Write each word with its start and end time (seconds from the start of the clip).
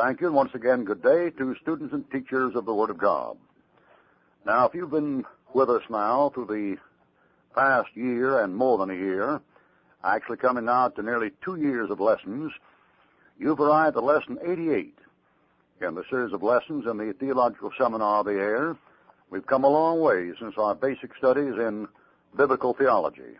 Thank 0.00 0.22
you, 0.22 0.28
and 0.28 0.36
once 0.36 0.54
again, 0.54 0.84
good 0.84 1.02
day 1.02 1.28
to 1.28 1.54
students 1.60 1.92
and 1.92 2.10
teachers 2.10 2.54
of 2.54 2.64
the 2.64 2.72
Word 2.72 2.88
of 2.88 2.96
God. 2.96 3.36
Now, 4.46 4.66
if 4.66 4.74
you've 4.74 4.90
been 4.90 5.26
with 5.52 5.68
us 5.68 5.82
now 5.90 6.30
through 6.30 6.46
the 6.46 6.78
past 7.54 7.94
year 7.94 8.42
and 8.42 8.56
more 8.56 8.78
than 8.78 8.88
a 8.88 8.94
year, 8.94 9.42
actually 10.02 10.38
coming 10.38 10.64
now 10.64 10.88
to 10.88 11.02
nearly 11.02 11.32
two 11.44 11.56
years 11.56 11.90
of 11.90 12.00
lessons, 12.00 12.50
you've 13.38 13.60
arrived 13.60 13.98
at 13.98 14.02
lesson 14.02 14.38
88 14.42 14.94
in 15.82 15.94
the 15.94 16.04
series 16.08 16.32
of 16.32 16.42
lessons 16.42 16.86
in 16.86 16.96
the 16.96 17.12
Theological 17.20 17.70
Seminar 17.76 18.20
of 18.20 18.26
the 18.26 18.32
Air. 18.32 18.76
We've 19.28 19.46
come 19.46 19.64
a 19.64 19.68
long 19.68 20.00
way 20.00 20.32
since 20.40 20.54
our 20.56 20.74
basic 20.74 21.14
studies 21.18 21.56
in 21.58 21.86
biblical 22.38 22.72
theology. 22.72 23.36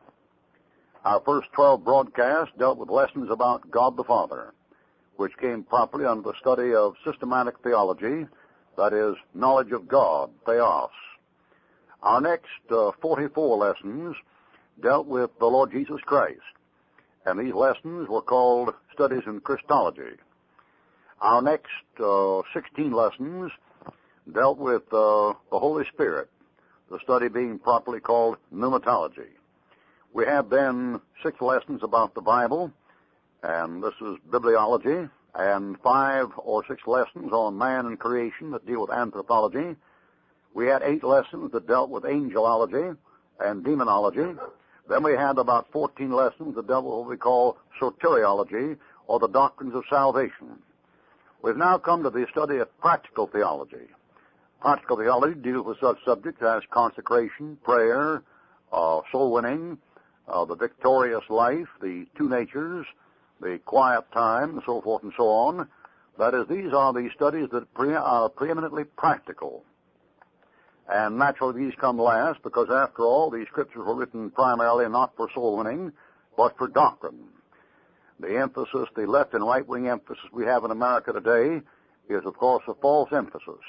Our 1.07 1.23
first 1.25 1.49
12 1.53 1.83
broadcasts 1.85 2.53
dealt 2.59 2.77
with 2.77 2.91
lessons 2.91 3.31
about 3.31 3.71
God 3.71 3.97
the 3.97 4.05
Father, 4.05 4.53
which 5.21 5.37
came 5.37 5.63
properly 5.63 6.07
under 6.07 6.23
the 6.23 6.39
study 6.41 6.73
of 6.73 6.95
systematic 7.05 7.55
theology, 7.63 8.27
that 8.79 8.95
is, 8.95 9.15
knowledge 9.35 9.71
of 9.71 9.87
God, 9.87 10.31
theos. 10.47 10.89
Our 12.03 12.23
next 12.23 12.47
uh, 12.71 12.93
44 13.03 13.59
lessons 13.59 14.17
dealt 14.83 15.07
with 15.07 15.29
the 15.39 15.45
Lord 15.45 15.73
Jesus 15.73 16.01
Christ, 16.07 16.41
and 17.27 17.39
these 17.39 17.53
lessons 17.53 18.09
were 18.09 18.23
called 18.23 18.73
Studies 18.95 19.25
in 19.27 19.41
Christology. 19.41 20.17
Our 21.21 21.43
next 21.43 21.69
uh, 22.03 22.41
16 22.55 22.91
lessons 22.91 23.53
dealt 24.33 24.57
with 24.57 24.85
uh, 24.91 25.35
the 25.51 25.59
Holy 25.59 25.85
Spirit, 25.93 26.31
the 26.91 26.99
study 27.05 27.29
being 27.29 27.59
properly 27.59 28.01
called 28.01 28.39
pneumatology. 28.55 29.29
We 30.15 30.25
have 30.25 30.49
then 30.49 31.03
six 31.23 31.43
lessons 31.43 31.83
about 31.83 32.15
the 32.15 32.23
Bible, 32.23 32.73
and 33.43 33.83
this 33.83 33.95
is 34.01 34.17
bibliology, 34.29 35.09
and 35.35 35.79
five 35.81 36.27
or 36.37 36.65
six 36.67 36.83
lessons 36.87 37.33
on 37.33 37.57
man 37.57 37.87
and 37.87 37.99
creation 37.99 38.51
that 38.51 38.67
deal 38.67 38.83
with 38.83 38.91
anthropology. 38.91 39.77
We 40.55 40.67
had 40.67 40.83
eight 40.83 41.05
lessons 41.05 41.53
that 41.53 41.67
dealt 41.67 41.91
with 41.91 42.05
angelology 42.05 42.97
and 43.39 43.65
demonology. 43.65 44.37
Then 44.89 45.03
we 45.05 45.13
had 45.13 45.39
about 45.39 45.69
14 45.73 46.11
lessons 46.11 46.57
that 46.57 46.67
dealt 46.67 46.85
with 46.85 46.95
what 46.95 47.09
we 47.09 47.17
call 47.17 47.59
soteriology, 47.81 48.77
or 49.07 49.19
the 49.19 49.29
doctrines 49.29 49.75
of 49.75 49.85
salvation. 49.89 50.59
We've 51.43 51.57
now 51.57 51.79
come 51.79 52.03
to 52.03 52.11
the 52.11 52.27
study 52.31 52.59
of 52.59 52.79
practical 52.81 53.27
theology. 53.27 53.89
Practical 54.61 54.99
theology 54.99 55.41
deals 55.41 55.67
with 55.67 55.79
such 55.81 55.97
subjects 56.05 56.43
as 56.43 56.63
consecration, 56.71 57.57
prayer, 57.65 58.23
uh, 58.73 59.01
soul 59.11 59.33
winning, 59.33 59.79
uh, 60.29 60.45
the 60.45 60.55
victorious 60.55 61.25
life, 61.29 61.67
the 61.81 62.07
two 62.17 62.29
natures, 62.29 62.87
the 63.41 63.59
quiet 63.65 64.05
time, 64.13 64.51
and 64.51 64.63
so 64.67 64.81
forth 64.81 65.03
and 65.03 65.13
so 65.17 65.29
on. 65.29 65.69
That 66.19 66.35
is, 66.35 66.47
these 66.49 66.73
are 66.73 66.93
the 66.93 67.09
studies 67.15 67.49
that 67.53 67.73
pre- 67.75 67.95
are 67.95 68.29
preeminently 68.29 68.85
practical. 68.85 69.65
And 70.89 71.19
naturally, 71.19 71.65
these 71.65 71.75
come 71.81 71.99
last 71.99 72.43
because, 72.43 72.69
after 72.69 73.03
all, 73.03 73.31
these 73.31 73.47
scriptures 73.47 73.83
were 73.87 73.95
written 73.95 74.31
primarily 74.31 74.89
not 74.89 75.17
for 75.17 75.29
soul 75.33 75.57
winning, 75.57 75.93
but 76.37 76.59
for 76.59 76.69
doctrine. 76.69 77.29
The 78.19 78.39
emphasis, 78.39 78.89
the 78.95 79.07
left 79.07 79.33
and 79.35 79.45
right 79.45 79.67
wing 79.67 79.89
emphasis 79.89 80.25
we 80.33 80.45
have 80.45 80.65
in 80.65 80.71
America 80.71 81.13
today 81.13 81.63
is, 82.09 82.27
of 82.27 82.37
course, 82.37 82.65
a 82.69 82.75
false 82.75 83.11
emphasis. 83.13 83.63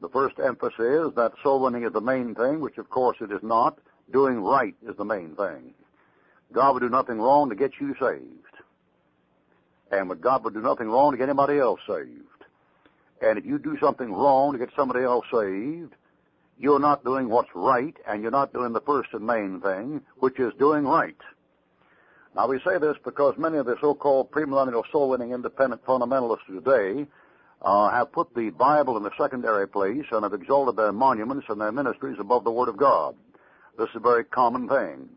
The 0.00 0.08
first 0.08 0.38
emphasis 0.44 0.78
is 0.78 1.14
that 1.14 1.32
soul 1.42 1.60
winning 1.62 1.84
is 1.84 1.92
the 1.92 2.00
main 2.00 2.34
thing, 2.34 2.60
which, 2.60 2.76
of 2.78 2.90
course, 2.90 3.16
it 3.20 3.32
is 3.32 3.42
not. 3.42 3.78
Doing 4.12 4.42
right 4.42 4.74
is 4.86 4.96
the 4.96 5.04
main 5.04 5.36
thing. 5.36 5.74
God 6.52 6.74
would 6.74 6.80
do 6.80 6.88
nothing 6.88 7.20
wrong 7.20 7.50
to 7.50 7.56
get 7.56 7.72
you 7.80 7.94
saved. 8.00 8.47
And 9.90 10.08
with 10.08 10.20
God 10.20 10.44
would 10.44 10.54
do 10.54 10.60
nothing 10.60 10.88
wrong 10.88 11.12
to 11.12 11.18
get 11.18 11.28
anybody 11.28 11.58
else 11.58 11.80
saved. 11.86 12.22
And 13.20 13.38
if 13.38 13.46
you 13.46 13.58
do 13.58 13.76
something 13.80 14.12
wrong 14.12 14.52
to 14.52 14.58
get 14.58 14.68
somebody 14.76 15.04
else 15.04 15.24
saved, 15.32 15.94
you're 16.58 16.80
not 16.80 17.04
doing 17.04 17.28
what's 17.28 17.48
right, 17.54 17.96
and 18.06 18.22
you're 18.22 18.30
not 18.30 18.52
doing 18.52 18.72
the 18.72 18.80
first 18.80 19.10
and 19.12 19.26
main 19.26 19.60
thing, 19.60 20.02
which 20.18 20.38
is 20.38 20.52
doing 20.58 20.84
right. 20.84 21.16
Now 22.34 22.46
we 22.48 22.60
say 22.64 22.78
this 22.78 22.96
because 23.04 23.34
many 23.38 23.58
of 23.58 23.66
the 23.66 23.76
so-called 23.80 24.30
premillennial 24.30 24.84
soul-winning 24.92 25.32
independent 25.32 25.84
fundamentalists 25.84 26.46
today 26.46 27.06
uh, 27.62 27.90
have 27.90 28.12
put 28.12 28.34
the 28.34 28.50
Bible 28.50 28.96
in 28.96 29.02
the 29.02 29.10
secondary 29.18 29.66
place 29.66 30.04
and 30.12 30.22
have 30.22 30.34
exalted 30.34 30.76
their 30.76 30.92
monuments 30.92 31.46
and 31.48 31.60
their 31.60 31.72
ministries 31.72 32.18
above 32.20 32.44
the 32.44 32.50
Word 32.50 32.68
of 32.68 32.76
God. 32.76 33.16
This 33.78 33.88
is 33.90 33.96
a 33.96 34.00
very 34.00 34.24
common 34.24 34.68
thing. 34.68 35.08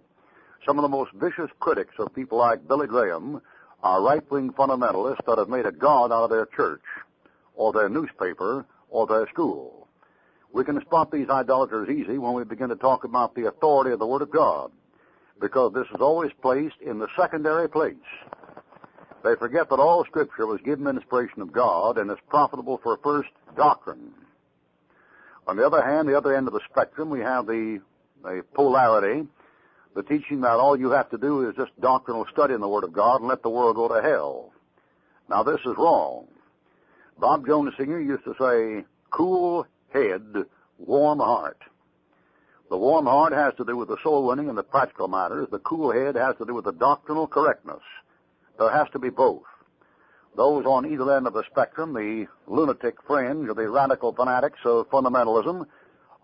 Some 0.66 0.78
of 0.78 0.84
the 0.84 0.90
most 0.90 1.12
vicious 1.14 1.50
critics 1.60 1.96
of 2.00 2.14
people 2.14 2.38
like 2.38 2.68
Billy 2.68 2.88
Graham 2.88 3.42
are 3.84 4.02
right-wing 4.02 4.52
fundamentalists 4.54 5.26
that 5.26 5.38
have 5.38 5.50
made 5.50 5.66
a 5.66 5.72
god 5.72 6.12
out 6.12 6.24
of 6.24 6.30
their 6.30 6.46
church, 6.46 6.84
or 7.56 7.74
their 7.74 7.90
newspaper, 7.90 8.66
or 8.90 9.08
their 9.08 9.28
school. 9.30 9.88
We 10.54 10.64
can 10.64 10.80
spot 10.82 11.12
these 11.12 11.30
idolaters 11.30 11.90
easy 11.90 12.18
when 12.18 12.34
we 12.34 12.44
begin 12.44 12.70
to 12.70 12.76
talk 12.76 13.04
about 13.04 13.36
the 13.36 13.48
authority 13.48 13.92
of 13.92 14.00
the 14.00 14.08
Word 14.08 14.22
of 14.22 14.32
God, 14.32 14.72
because 15.40 15.74
this 15.74 15.88
is 15.94 16.02
always 16.02 16.32
placed 16.42 16.76
in 16.82 17.00
the 17.00 17.08
secondary 17.18 17.70
place. 17.70 17.96
They 19.24 19.36
forget 19.36 19.70
that 19.70 19.80
all 19.80 20.04
Scripture 20.06 20.48
was 20.48 20.60
given 20.62 20.88
inspiration 20.88 21.42
of 21.42 21.52
God 21.52 21.98
and 21.98 22.10
is 22.12 22.18
profitable 22.28 22.80
for 22.82 22.98
first 23.04 23.30
doctrine. 23.56 24.12
On 25.48 25.56
the 25.56 25.66
other 25.66 25.82
hand, 25.82 26.08
the 26.08 26.18
other 26.18 26.36
end 26.36 26.48
of 26.48 26.54
the 26.54 26.62
spectrum, 26.70 27.10
we 27.10 27.20
have 27.20 27.46
the, 27.46 27.80
the 28.24 28.44
polarity 28.54 29.28
the 29.96 30.04
teaching 30.04 30.42
that 30.42 30.52
all 30.52 30.80
you 30.80 30.92
have 30.92 31.10
to 31.10 31.18
do 31.18 31.50
is 31.50 31.56
just 31.56 31.72
doctrinal 31.82 32.26
study 32.32 32.54
in 32.54 32.62
the 32.62 32.68
Word 32.68 32.84
of 32.84 32.94
God 32.94 33.20
and 33.22 33.28
let 33.28 33.44
the 33.44 33.50
world 33.50 33.76
go 33.76 33.88
to 33.88 34.02
hell. 34.02 34.52
Now 35.30 35.44
this 35.44 35.60
is 35.62 35.76
wrong. 35.78 36.28
Bob 37.20 37.46
Jones 37.46 37.74
Sr. 37.78 38.00
used 38.00 38.24
to 38.24 38.36
say, 38.40 38.86
cool 39.12 39.68
head, 39.94 40.46
warm 40.78 41.20
heart. 41.20 41.62
The 42.70 42.78
warm 42.78 43.06
heart 43.06 43.34
has 43.34 43.54
to 43.58 43.66
do 43.66 43.76
with 43.76 43.90
the 43.90 43.98
soul 44.02 44.26
winning 44.26 44.48
and 44.48 44.58
the 44.58 44.64
practical 44.64 45.10
matters. 45.10 45.48
The 45.52 45.60
cool 45.60 45.92
head 45.92 46.16
has 46.16 46.38
to 46.38 46.46
do 46.46 46.54
with 46.54 46.66
the 46.66 46.72
doctrinal 46.72 47.28
correctness. 47.28 47.84
There 48.58 48.72
has 48.72 48.88
to 48.94 49.00
be 49.00 49.10
both. 49.10 49.44
Those 50.38 50.66
on 50.66 50.86
either 50.86 51.16
end 51.16 51.28
of 51.28 51.34
the 51.34 51.44
spectrum, 51.52 51.94
the 51.94 52.28
lunatic 52.48 52.96
fringe 53.06 53.50
or 53.50 53.54
the 53.54 53.70
radical 53.70 54.14
fanatics 54.14 54.60
of 54.64 54.90
fundamentalism, 54.90 55.66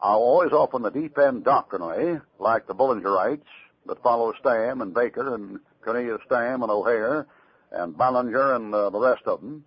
are 0.02 0.16
always 0.16 0.52
on 0.52 0.82
the 0.82 0.92
deep 0.92 1.18
end 1.18 1.44
doctrinally, 1.44 2.20
like 2.40 2.68
the 2.68 2.76
Bullingerites 2.76 3.42
that 3.88 4.02
follow 4.04 4.34
Stam 4.40 4.82
and 4.82 4.94
Baker 4.94 5.34
and 5.34 5.60
Cornelius 5.84 6.22
Stam 6.26 6.62
and 6.62 6.72
O'Hair 6.72 7.28
and 7.72 7.98
Bullinger 7.98 8.56
and 8.56 8.74
uh, 8.74 8.90
the 8.90 9.00
rest 9.00 9.24
of 9.26 9.42
them. 9.42 9.64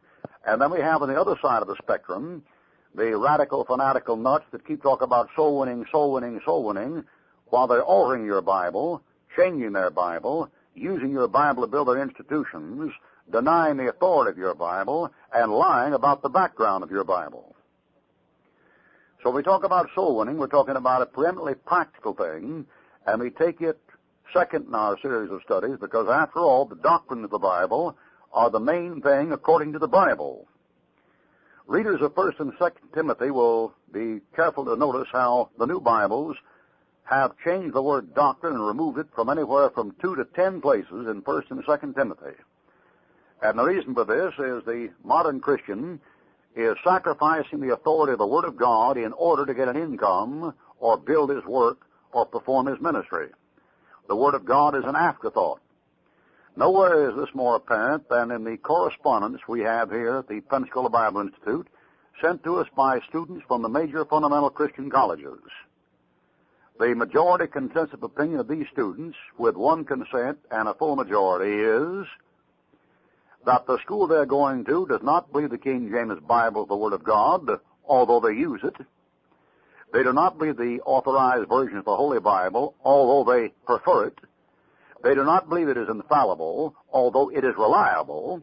And 0.46 0.60
then 0.60 0.70
we 0.70 0.80
have 0.80 1.02
on 1.02 1.08
the 1.08 1.20
other 1.20 1.36
side 1.42 1.62
of 1.62 1.68
the 1.68 1.76
spectrum 1.82 2.42
the 2.94 3.16
radical 3.16 3.64
fanatical 3.64 4.16
nuts 4.16 4.44
that 4.52 4.66
keep 4.66 4.82
talking 4.82 5.04
about 5.04 5.28
soul 5.36 5.60
winning, 5.60 5.84
soul 5.92 6.12
winning, 6.12 6.40
soul 6.44 6.64
winning, 6.64 7.04
while 7.46 7.66
they're 7.66 7.82
altering 7.82 8.24
your 8.24 8.42
Bible, 8.42 9.02
changing 9.36 9.72
their 9.72 9.90
Bible, 9.90 10.48
using 10.74 11.10
your 11.10 11.28
Bible 11.28 11.62
to 11.62 11.70
build 11.70 11.88
their 11.88 12.02
institutions, 12.02 12.92
denying 13.30 13.76
the 13.76 13.88
authority 13.88 14.30
of 14.30 14.38
your 14.38 14.54
Bible, 14.54 15.10
and 15.32 15.52
lying 15.52 15.94
about 15.94 16.22
the 16.22 16.28
background 16.28 16.82
of 16.82 16.90
your 16.90 17.04
Bible. 17.04 17.49
So 19.22 19.30
we 19.30 19.42
talk 19.42 19.64
about 19.64 19.90
soul 19.94 20.16
winning, 20.16 20.38
we're 20.38 20.46
talking 20.46 20.76
about 20.76 21.02
a 21.02 21.06
preeminently 21.06 21.54
practical 21.54 22.14
thing, 22.14 22.64
and 23.06 23.20
we 23.20 23.28
take 23.28 23.60
it 23.60 23.78
second 24.32 24.68
in 24.68 24.74
our 24.74 24.98
series 25.02 25.30
of 25.30 25.42
studies 25.44 25.76
because, 25.78 26.08
after 26.08 26.38
all, 26.38 26.64
the 26.64 26.76
doctrine 26.76 27.24
of 27.24 27.30
the 27.30 27.38
Bible 27.38 27.96
are 28.32 28.48
the 28.48 28.60
main 28.60 29.02
thing 29.02 29.32
according 29.32 29.74
to 29.74 29.78
the 29.78 29.88
Bible. 29.88 30.46
Readers 31.66 32.00
of 32.00 32.14
1st 32.14 32.40
and 32.40 32.52
2nd 32.54 32.94
Timothy 32.94 33.30
will 33.30 33.74
be 33.92 34.20
careful 34.34 34.64
to 34.64 34.76
notice 34.76 35.08
how 35.12 35.50
the 35.58 35.66
new 35.66 35.80
Bibles 35.80 36.36
have 37.04 37.36
changed 37.44 37.74
the 37.74 37.82
word 37.82 38.14
doctrine 38.14 38.54
and 38.54 38.66
removed 38.66 38.98
it 38.98 39.08
from 39.14 39.28
anywhere 39.28 39.68
from 39.68 39.94
two 40.00 40.16
to 40.16 40.24
ten 40.34 40.62
places 40.62 41.08
in 41.08 41.20
1st 41.22 41.50
and 41.50 41.64
2nd 41.66 41.94
Timothy. 41.94 42.36
And 43.42 43.58
the 43.58 43.64
reason 43.64 43.94
for 43.94 44.04
this 44.06 44.32
is 44.38 44.64
the 44.64 44.90
modern 45.04 45.40
Christian 45.40 46.00
is 46.56 46.76
sacrificing 46.84 47.60
the 47.60 47.72
authority 47.72 48.12
of 48.12 48.18
the 48.18 48.26
Word 48.26 48.44
of 48.44 48.56
God 48.56 48.96
in 48.96 49.12
order 49.12 49.46
to 49.46 49.54
get 49.54 49.68
an 49.68 49.76
income 49.76 50.54
or 50.78 50.96
build 50.96 51.30
his 51.30 51.44
work 51.44 51.86
or 52.12 52.26
perform 52.26 52.66
his 52.66 52.80
ministry. 52.80 53.28
The 54.08 54.16
Word 54.16 54.34
of 54.34 54.44
God 54.44 54.74
is 54.74 54.84
an 54.84 54.96
afterthought. 54.96 55.60
Nowhere 56.56 57.08
is 57.08 57.16
this 57.16 57.34
more 57.34 57.56
apparent 57.56 58.08
than 58.08 58.30
in 58.32 58.44
the 58.44 58.56
correspondence 58.56 59.40
we 59.46 59.60
have 59.60 59.90
here 59.90 60.18
at 60.18 60.28
the 60.28 60.40
Pensacola 60.40 60.90
Bible 60.90 61.20
Institute 61.20 61.68
sent 62.20 62.42
to 62.44 62.56
us 62.56 62.66
by 62.76 63.00
students 63.08 63.44
from 63.46 63.62
the 63.62 63.68
major 63.68 64.04
fundamental 64.04 64.50
Christian 64.50 64.90
colleges. 64.90 65.38
The 66.78 66.94
majority 66.94 67.46
consensus 67.46 67.98
opinion 68.02 68.40
of 68.40 68.48
these 68.48 68.66
students, 68.72 69.16
with 69.38 69.54
one 69.54 69.84
consent 69.84 70.38
and 70.50 70.68
a 70.68 70.74
full 70.74 70.96
majority, 70.96 71.54
is 71.54 72.06
that 73.46 73.66
the 73.66 73.78
school 73.78 74.06
they're 74.06 74.26
going 74.26 74.64
to 74.66 74.86
does 74.86 75.02
not 75.02 75.32
believe 75.32 75.50
the 75.50 75.58
King 75.58 75.90
James 75.90 76.20
Bible 76.20 76.62
is 76.62 76.68
the 76.68 76.76
Word 76.76 76.92
of 76.92 77.04
God, 77.04 77.48
although 77.84 78.20
they 78.20 78.34
use 78.34 78.60
it. 78.62 78.76
They 79.92 80.02
do 80.02 80.12
not 80.12 80.38
believe 80.38 80.56
the 80.56 80.80
authorized 80.84 81.48
version 81.48 81.78
of 81.78 81.84
the 81.84 81.96
Holy 81.96 82.20
Bible, 82.20 82.74
although 82.84 83.32
they 83.32 83.48
prefer 83.66 84.06
it. 84.06 84.18
They 85.02 85.14
do 85.14 85.24
not 85.24 85.48
believe 85.48 85.68
it 85.68 85.78
is 85.78 85.88
infallible, 85.88 86.76
although 86.92 87.30
it 87.30 87.44
is 87.44 87.54
reliable. 87.56 88.42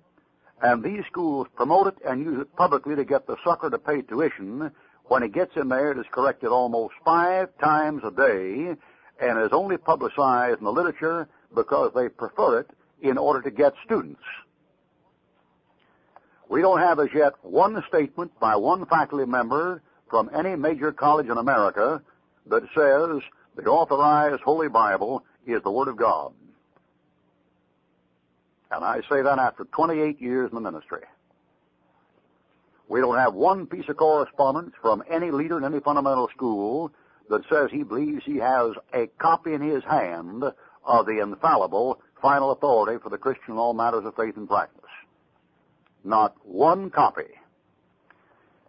And 0.62 0.84
these 0.84 1.06
schools 1.06 1.48
promote 1.56 1.88
it 1.88 1.96
and 2.06 2.24
use 2.24 2.42
it 2.42 2.56
publicly 2.56 2.96
to 2.96 3.06
get 3.06 3.28
the 3.28 3.38
sucker 3.46 3.70
to 3.70 3.78
pay 3.78 4.02
tuition. 4.02 4.72
When 5.06 5.22
he 5.22 5.30
gets 5.30 5.56
in 5.56 5.70
there, 5.70 5.92
it 5.92 6.00
is 6.00 6.06
corrected 6.12 6.50
almost 6.50 6.96
five 7.06 7.50
times 7.60 8.02
a 8.04 8.12
day 8.12 8.76
and 9.22 9.40
is 9.40 9.54
only 9.54 9.78
publicized 9.78 10.60
in 10.60 10.66
the 10.66 10.72
literature 10.72 11.30
because 11.54 11.92
they 11.96 12.10
prefer 12.10 12.60
it 12.60 12.72
in 13.02 13.18
order 13.18 13.42
to 13.44 13.52
get 13.52 13.74
students. 13.86 14.22
We 16.50 16.62
don't 16.62 16.80
have 16.80 17.00
as 17.00 17.10
yet 17.14 17.34
one 17.42 17.84
statement 17.88 18.38
by 18.40 18.56
one 18.56 18.86
faculty 18.86 19.26
member 19.26 19.82
from 20.10 20.30
any 20.34 20.56
major 20.56 20.92
college 20.92 21.28
in 21.28 21.38
America 21.38 22.02
that 22.48 22.64
says 22.74 23.22
the 23.56 23.70
authorized 23.70 24.42
Holy 24.44 24.70
Bible 24.70 25.24
is 25.46 25.62
the 25.64 25.72
Word 25.72 25.88
of 25.88 25.98
God. 25.98 26.34
And 28.72 28.84
I 28.84 29.02
say 29.10 29.22
that 29.22 29.40
after 29.40 29.66
28 29.66 30.22
years 30.22 30.50
in 30.50 30.56
the 30.56 30.62
ministry. 30.62 31.02
We 32.90 33.02
don't 33.02 33.18
have 33.18 33.34
one 33.34 33.68
piece 33.68 33.90
of 33.90 33.98
correspondence 33.98 34.74
from 34.82 35.04
any 35.10 35.32
leader 35.32 35.58
in 35.58 35.66
any 35.66 35.82
fundamental 35.82 36.30
school 36.34 36.92
that 37.30 37.42
says 37.50 37.70
he 37.70 37.84
believes 37.84 38.24
he 38.24 38.38
has 38.38 38.72
a 38.94 39.08
copy 39.20 39.54
in 39.54 39.62
his 39.62 39.84
hand 39.84 40.44
of 40.86 41.06
the 41.06 41.20
infallible 41.20 42.00
final 42.22 42.52
authority 42.52 42.98
for 43.04 43.10
the 43.10 43.18
Christian 43.18 43.54
in 43.54 43.58
all 43.58 43.74
matters 43.74 44.06
of 44.06 44.16
faith 44.16 44.38
and 44.38 44.48
practice. 44.48 44.87
Not 46.04 46.36
one 46.44 46.90
copy. 46.90 47.26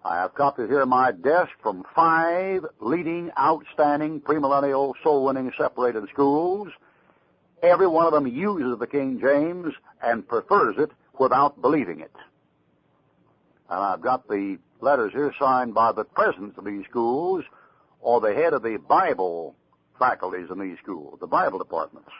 I 0.04 0.16
have 0.16 0.34
copies 0.34 0.68
here 0.68 0.82
in 0.82 0.88
my 0.88 1.12
desk 1.12 1.50
from 1.62 1.84
five 1.94 2.64
leading, 2.80 3.30
outstanding, 3.38 4.20
premillennial, 4.20 4.94
soul-winning 5.02 5.52
separated 5.58 6.08
schools. 6.10 6.68
Every 7.62 7.86
one 7.86 8.06
of 8.06 8.12
them 8.12 8.26
uses 8.26 8.78
the 8.78 8.86
King 8.86 9.20
James 9.20 9.74
and 10.00 10.26
prefers 10.26 10.76
it 10.78 10.90
without 11.18 11.60
believing 11.60 12.00
it. 12.00 12.14
And 13.68 13.80
I've 13.80 14.00
got 14.00 14.28
the 14.28 14.58
letters 14.80 15.12
here 15.12 15.34
signed 15.38 15.74
by 15.74 15.92
the 15.92 16.04
presidents 16.04 16.56
of 16.56 16.64
these 16.64 16.84
schools 16.88 17.44
or 18.00 18.20
the 18.20 18.32
head 18.32 18.52
of 18.52 18.62
the 18.62 18.78
Bible 18.78 19.56
faculties 19.98 20.48
in 20.50 20.58
these 20.60 20.78
schools, 20.78 21.18
the 21.20 21.26
Bible 21.26 21.58
departments. 21.58 22.10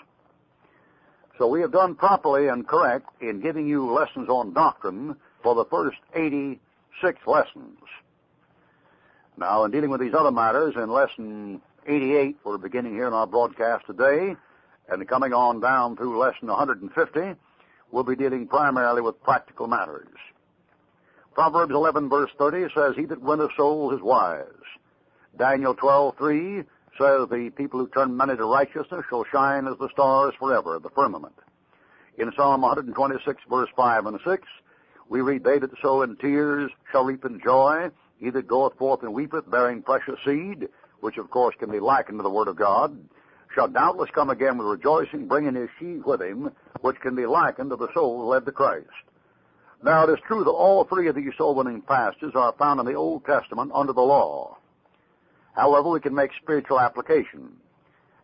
So 1.38 1.46
we 1.46 1.60
have 1.60 1.70
done 1.70 1.94
properly 1.94 2.48
and 2.48 2.66
correct 2.66 3.08
in 3.20 3.40
giving 3.40 3.68
you 3.68 3.92
lessons 3.92 4.28
on 4.28 4.52
doctrine 4.52 5.14
for 5.42 5.54
the 5.54 5.64
first 5.66 5.98
86 6.12 7.20
lessons. 7.26 7.78
Now, 9.36 9.64
in 9.64 9.70
dealing 9.70 9.90
with 9.90 10.00
these 10.00 10.14
other 10.14 10.32
matters, 10.32 10.74
in 10.74 10.90
lesson 10.90 11.62
88, 11.86 12.38
we're 12.42 12.58
beginning 12.58 12.94
here 12.94 13.06
in 13.06 13.12
our 13.12 13.26
broadcast 13.26 13.86
today, 13.86 14.34
and 14.88 15.06
coming 15.06 15.32
on 15.32 15.60
down 15.60 15.96
through 15.96 16.18
lesson 16.18 16.48
150, 16.48 17.40
we'll 17.92 18.02
be 18.02 18.16
dealing 18.16 18.48
primarily 18.48 19.00
with 19.00 19.22
practical 19.22 19.68
matters. 19.68 20.08
Proverbs 21.34 21.72
11 21.72 22.08
verse 22.08 22.32
30 22.36 22.66
says, 22.74 22.96
He 22.96 23.04
that 23.04 23.22
winneth 23.22 23.52
souls 23.56 23.94
is 23.94 24.02
wise. 24.02 24.44
Daniel 25.38 25.76
12:3 25.76 26.66
says, 26.98 27.28
The 27.30 27.50
people 27.56 27.80
who 27.80 27.88
turn 27.88 28.16
money 28.16 28.36
to 28.36 28.44
righteousness 28.44 29.04
shall 29.08 29.24
shine 29.30 29.66
as 29.66 29.78
the 29.78 29.88
stars 29.92 30.34
forever, 30.38 30.78
the 30.78 30.90
firmament. 30.90 31.34
In 32.18 32.32
Psalm 32.36 32.62
126 32.62 33.42
verse 33.48 33.68
5 33.76 34.06
and 34.06 34.20
6, 34.26 34.42
we 35.08 35.20
read, 35.20 35.44
They 35.44 35.58
that 35.58 35.70
sow 35.80 36.02
in 36.02 36.16
tears 36.16 36.70
shall 36.90 37.04
reap 37.04 37.24
in 37.24 37.40
joy. 37.42 37.90
He 38.18 38.30
that 38.30 38.48
goeth 38.48 38.76
forth 38.76 39.02
and 39.02 39.14
weepeth, 39.14 39.50
bearing 39.50 39.82
precious 39.82 40.18
seed, 40.24 40.68
which 41.00 41.16
of 41.16 41.30
course 41.30 41.54
can 41.58 41.70
be 41.70 41.80
likened 41.80 42.18
to 42.18 42.22
the 42.24 42.30
Word 42.30 42.48
of 42.48 42.56
God, 42.56 42.98
shall 43.54 43.68
doubtless 43.68 44.10
come 44.14 44.30
again 44.30 44.58
with 44.58 44.66
rejoicing, 44.66 45.28
bringing 45.28 45.54
his 45.54 45.70
sheaves 45.78 46.04
with 46.04 46.20
him, 46.20 46.50
which 46.80 47.00
can 47.00 47.14
be 47.14 47.26
likened 47.26 47.70
to 47.70 47.76
the 47.76 47.88
soul 47.94 48.26
led 48.26 48.44
to 48.44 48.52
Christ. 48.52 48.86
Now 49.82 50.04
it 50.04 50.10
is 50.10 50.18
true 50.26 50.42
that 50.42 50.50
all 50.50 50.84
three 50.84 51.08
of 51.08 51.14
these 51.14 51.32
soul 51.38 51.54
winning 51.54 51.82
passages 51.82 52.32
are 52.34 52.52
found 52.58 52.80
in 52.80 52.86
the 52.86 52.94
Old 52.94 53.24
Testament 53.24 53.70
under 53.72 53.92
the 53.92 54.00
law. 54.00 54.57
However, 55.58 55.88
we 55.90 55.98
can 55.98 56.14
make 56.14 56.30
spiritual 56.40 56.78
application. 56.78 57.56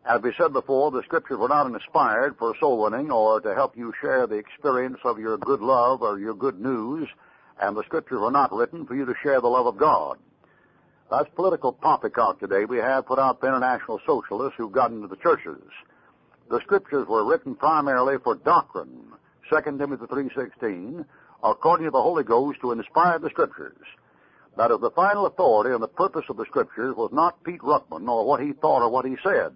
As 0.07 0.23
we 0.23 0.33
said 0.39 0.53
before, 0.53 0.93
the 0.93 1.03
scriptures 1.03 1.39
were 1.39 1.49
not 1.49 1.67
inspired 1.67 2.37
for 2.39 2.55
soul 2.61 2.81
winning 2.81 3.11
or 3.11 3.41
to 3.41 3.57
help 3.57 3.77
you 3.77 3.93
share 4.01 4.29
the 4.29 4.37
experience 4.37 4.99
of 5.03 5.19
your 5.19 5.37
good 5.39 5.61
love 5.61 6.01
or 6.01 6.21
your 6.21 6.35
good 6.35 6.61
news, 6.61 7.09
and 7.61 7.77
the 7.77 7.83
scriptures 7.83 8.21
were 8.21 8.31
not 8.31 8.53
written 8.53 8.87
for 8.87 8.95
you 8.95 9.05
to 9.05 9.15
share 9.21 9.41
the 9.41 9.49
love 9.49 9.67
of 9.67 9.77
God. 9.77 10.19
That's 11.11 11.29
political 11.35 11.73
poppycock 11.73 12.39
today 12.39 12.67
we 12.67 12.77
have 12.77 13.07
put 13.07 13.19
out 13.19 13.41
the 13.41 13.49
international 13.49 14.01
socialists 14.07 14.55
who've 14.57 14.71
gotten 14.71 14.99
into 14.99 15.09
the 15.09 15.17
churches. 15.17 15.63
The 16.51 16.61
scriptures 16.61 17.09
were 17.09 17.25
written 17.25 17.57
primarily 17.57 18.19
for 18.23 18.37
doctrine. 18.37 19.09
2 19.51 19.77
Timothy 19.77 20.07
3.16, 20.07 21.05
according 21.43 21.87
to 21.87 21.91
the 21.91 22.01
Holy 22.01 22.23
Ghost 22.23 22.61
to 22.61 22.71
inspire 22.71 23.19
the 23.19 23.31
Scriptures. 23.31 23.77
That 24.57 24.71
is, 24.71 24.81
the 24.81 24.91
final 24.91 25.27
authority 25.27 25.75
and 25.75 25.83
the 25.83 25.89
purpose 25.89 26.25
of 26.29 26.37
the 26.37 26.45
Scriptures 26.45 26.95
was 26.97 27.11
not 27.13 27.43
Pete 27.43 27.61
Ruckman 27.61 28.09
or 28.09 28.25
what 28.25 28.41
he 28.41 28.53
thought 28.53 28.83
or 28.83 28.89
what 28.89 29.05
he 29.05 29.17
said. 29.23 29.53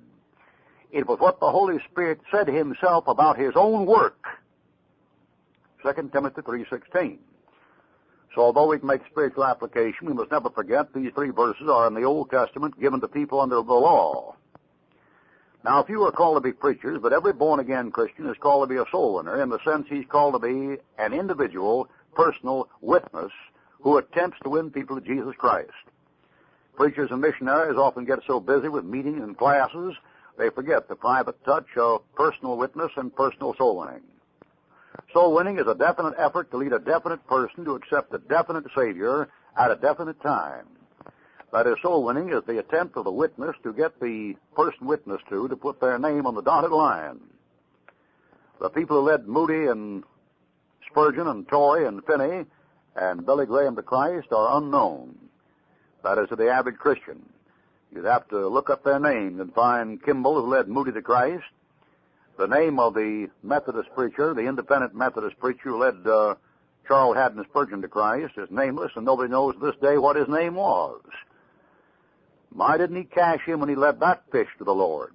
It 0.90 1.06
was 1.06 1.20
what 1.20 1.38
the 1.38 1.50
Holy 1.50 1.78
Spirit 1.90 2.20
said 2.30 2.48
himself 2.48 3.06
about 3.06 3.38
his 3.38 3.52
own 3.54 3.86
work. 3.86 4.24
2 5.82 6.10
Timothy 6.12 6.40
3.16. 6.40 7.18
So 8.34 8.42
although 8.42 8.68
we 8.68 8.78
can 8.78 8.88
make 8.88 9.02
spiritual 9.10 9.44
application, 9.44 10.06
we 10.06 10.14
must 10.14 10.30
never 10.30 10.50
forget 10.50 10.92
these 10.92 11.12
three 11.14 11.30
verses 11.30 11.68
are 11.68 11.86
in 11.86 11.94
the 11.94 12.04
Old 12.04 12.30
Testament 12.30 12.78
given 12.80 13.00
to 13.00 13.08
people 13.08 13.40
under 13.40 13.56
the 13.56 13.72
law. 13.72 14.34
Now, 15.64 15.80
if 15.80 15.88
you 15.88 16.02
are 16.04 16.12
called 16.12 16.36
to 16.36 16.40
be 16.40 16.52
preachers, 16.52 16.98
but 17.02 17.12
every 17.12 17.32
born 17.32 17.60
again 17.60 17.90
Christian 17.90 18.28
is 18.28 18.36
called 18.38 18.68
to 18.68 18.72
be 18.72 18.80
a 18.80 18.84
soul 18.90 19.16
winner 19.16 19.42
in 19.42 19.48
the 19.48 19.58
sense 19.64 19.86
he's 19.88 20.06
called 20.06 20.34
to 20.34 20.38
be 20.38 20.80
an 20.98 21.12
individual, 21.12 21.88
personal 22.14 22.68
witness 22.80 23.32
who 23.80 23.98
attempts 23.98 24.38
to 24.42 24.50
win 24.50 24.70
people 24.70 25.00
to 25.00 25.06
Jesus 25.06 25.34
Christ. 25.36 25.70
Preachers 26.76 27.10
and 27.10 27.20
missionaries 27.20 27.76
often 27.76 28.04
get 28.04 28.20
so 28.26 28.40
busy 28.40 28.68
with 28.68 28.84
meetings 28.84 29.22
and 29.22 29.36
classes, 29.36 29.94
they 30.38 30.50
forget 30.50 30.88
the 30.88 30.94
private 30.94 31.42
touch 31.44 31.66
of 31.76 32.02
personal 32.14 32.56
witness 32.56 32.92
and 32.96 33.14
personal 33.14 33.54
soul 33.56 33.78
winning. 33.78 34.02
Soul 35.12 35.34
winning 35.34 35.58
is 35.58 35.66
a 35.66 35.74
definite 35.74 36.14
effort 36.18 36.50
to 36.50 36.56
lead 36.56 36.72
a 36.72 36.78
definite 36.78 37.26
person 37.26 37.64
to 37.64 37.74
accept 37.74 38.14
a 38.14 38.18
definite 38.18 38.64
Savior 38.76 39.28
at 39.58 39.70
a 39.70 39.76
definite 39.76 40.20
time. 40.22 40.66
That 41.52 41.66
is, 41.66 41.76
soul 41.82 42.04
winning 42.04 42.30
is 42.30 42.42
the 42.46 42.58
attempt 42.58 42.96
of 42.96 43.04
the 43.04 43.10
witness 43.10 43.56
to 43.62 43.72
get 43.72 43.98
the 44.00 44.36
person 44.54 44.86
witnessed 44.86 45.24
to 45.30 45.48
to 45.48 45.56
put 45.56 45.80
their 45.80 45.98
name 45.98 46.26
on 46.26 46.34
the 46.34 46.42
dotted 46.42 46.70
line. 46.70 47.20
The 48.60 48.68
people 48.68 49.00
who 49.00 49.06
led 49.06 49.26
Moody 49.26 49.66
and 49.66 50.04
Spurgeon 50.90 51.26
and 51.26 51.48
Torrey 51.48 51.86
and 51.86 52.04
Finney 52.04 52.44
and 52.96 53.24
Billy 53.24 53.46
Graham 53.46 53.76
to 53.76 53.82
Christ 53.82 54.28
are 54.32 54.58
unknown. 54.58 55.16
That 56.02 56.18
is 56.18 56.28
to 56.28 56.36
the 56.36 56.50
average 56.50 56.76
Christian. 56.76 57.22
You'd 57.94 58.04
have 58.04 58.28
to 58.28 58.48
look 58.48 58.70
up 58.70 58.84
their 58.84 59.00
names 59.00 59.40
and 59.40 59.52
find 59.54 60.02
Kimball 60.02 60.40
who 60.40 60.48
led 60.48 60.68
Moody 60.68 60.92
to 60.92 61.02
Christ. 61.02 61.44
The 62.38 62.46
name 62.46 62.78
of 62.78 62.94
the 62.94 63.28
Methodist 63.42 63.88
preacher, 63.94 64.34
the 64.34 64.46
independent 64.46 64.94
Methodist 64.94 65.38
preacher 65.40 65.70
who 65.70 65.78
led 65.78 66.06
uh, 66.06 66.34
Charles 66.86 67.16
Haddon 67.16 67.44
Spurgeon 67.50 67.82
to 67.82 67.88
Christ, 67.88 68.34
is 68.36 68.48
nameless, 68.50 68.92
and 68.94 69.04
nobody 69.04 69.30
knows 69.30 69.54
this 69.60 69.74
day 69.82 69.98
what 69.98 70.16
his 70.16 70.28
name 70.28 70.54
was. 70.54 71.00
Why 72.52 72.76
didn't 72.76 72.96
he 72.96 73.04
cash 73.04 73.40
in 73.46 73.60
when 73.60 73.68
he 73.68 73.74
led 73.74 74.00
that 74.00 74.22
fish 74.30 74.48
to 74.58 74.64
the 74.64 74.74
Lord? 74.74 75.12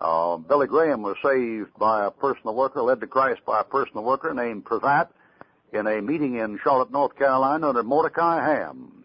Uh, 0.00 0.36
Billy 0.38 0.66
Graham 0.66 1.02
was 1.02 1.16
saved 1.22 1.70
by 1.78 2.06
a 2.06 2.10
personal 2.10 2.54
worker, 2.54 2.82
led 2.82 3.00
to 3.00 3.06
Christ 3.06 3.40
by 3.46 3.60
a 3.60 3.64
personal 3.64 4.02
worker 4.02 4.34
named 4.34 4.64
Pravat 4.64 5.08
in 5.72 5.86
a 5.86 6.00
meeting 6.02 6.36
in 6.36 6.58
Charlotte, 6.62 6.92
North 6.92 7.16
Carolina 7.16 7.68
under 7.68 7.82
Mordecai 7.82 8.42
Ham. 8.44 9.04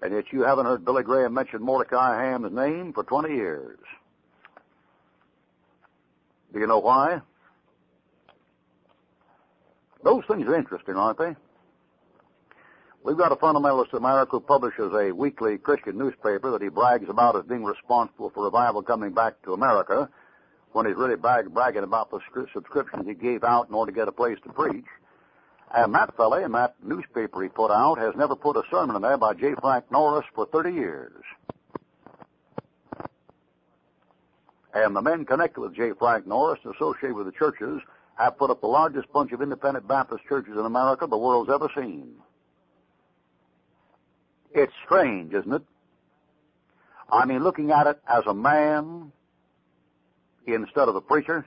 And 0.00 0.14
yet 0.14 0.24
you 0.32 0.42
haven't 0.42 0.66
heard 0.66 0.84
Billy 0.84 1.02
Graham 1.02 1.34
mention 1.34 1.62
Mordecai 1.62 2.22
Ham's 2.22 2.52
name 2.52 2.92
for 2.92 3.02
20 3.02 3.34
years. 3.34 3.78
Do 6.52 6.60
you 6.60 6.66
know 6.66 6.78
why? 6.78 7.20
Those 10.04 10.22
things 10.28 10.46
are 10.46 10.54
interesting, 10.54 10.94
aren't 10.94 11.18
they? 11.18 11.34
We've 13.02 13.16
got 13.16 13.32
a 13.32 13.36
fundamentalist 13.36 13.92
in 13.92 13.98
America 13.98 14.32
who 14.32 14.40
publishes 14.40 14.92
a 14.92 15.12
weekly 15.12 15.58
Christian 15.58 15.98
newspaper 15.98 16.50
that 16.50 16.62
he 16.62 16.68
brags 16.68 17.08
about 17.08 17.36
as 17.36 17.44
being 17.44 17.64
responsible 17.64 18.30
for 18.30 18.44
revival 18.44 18.82
coming 18.82 19.12
back 19.12 19.40
to 19.42 19.54
America 19.54 20.08
when 20.72 20.86
he's 20.86 20.96
really 20.96 21.16
brag, 21.16 21.52
bragging 21.52 21.82
about 21.84 22.10
the 22.10 22.20
subscriptions 22.52 23.06
he 23.06 23.14
gave 23.14 23.44
out 23.44 23.68
in 23.68 23.74
order 23.74 23.92
to 23.92 23.96
get 23.96 24.08
a 24.08 24.12
place 24.12 24.38
to 24.44 24.52
preach. 24.52 24.84
And 25.74 25.94
that 25.94 26.16
fellow 26.16 26.42
in 26.42 26.52
that 26.52 26.76
newspaper 26.82 27.42
he 27.42 27.48
put 27.48 27.70
out 27.70 27.98
has 27.98 28.14
never 28.16 28.34
put 28.34 28.56
a 28.56 28.62
sermon 28.70 28.96
in 28.96 29.02
there 29.02 29.18
by 29.18 29.34
J. 29.34 29.54
Frank 29.60 29.90
Norris 29.90 30.24
for 30.34 30.46
30 30.46 30.72
years. 30.72 31.22
And 34.74 34.96
the 34.96 35.02
men 35.02 35.24
connected 35.24 35.60
with 35.60 35.74
J. 35.74 35.92
Frank 35.98 36.26
Norris 36.26 36.60
and 36.64 36.74
associated 36.74 37.14
with 37.14 37.26
the 37.26 37.32
churches 37.32 37.80
have 38.16 38.38
put 38.38 38.50
up 38.50 38.60
the 38.60 38.66
largest 38.66 39.12
bunch 39.12 39.32
of 39.32 39.42
independent 39.42 39.86
Baptist 39.86 40.24
churches 40.28 40.54
in 40.58 40.64
America 40.64 41.06
the 41.06 41.16
world's 41.16 41.50
ever 41.50 41.68
seen. 41.76 42.14
It's 44.52 44.72
strange, 44.84 45.34
isn't 45.34 45.52
it? 45.52 45.62
I 47.10 47.26
mean, 47.26 47.42
looking 47.42 47.70
at 47.70 47.86
it 47.86 48.00
as 48.08 48.24
a 48.26 48.34
man 48.34 49.12
instead 50.46 50.88
of 50.88 50.96
a 50.96 51.00
preacher. 51.00 51.44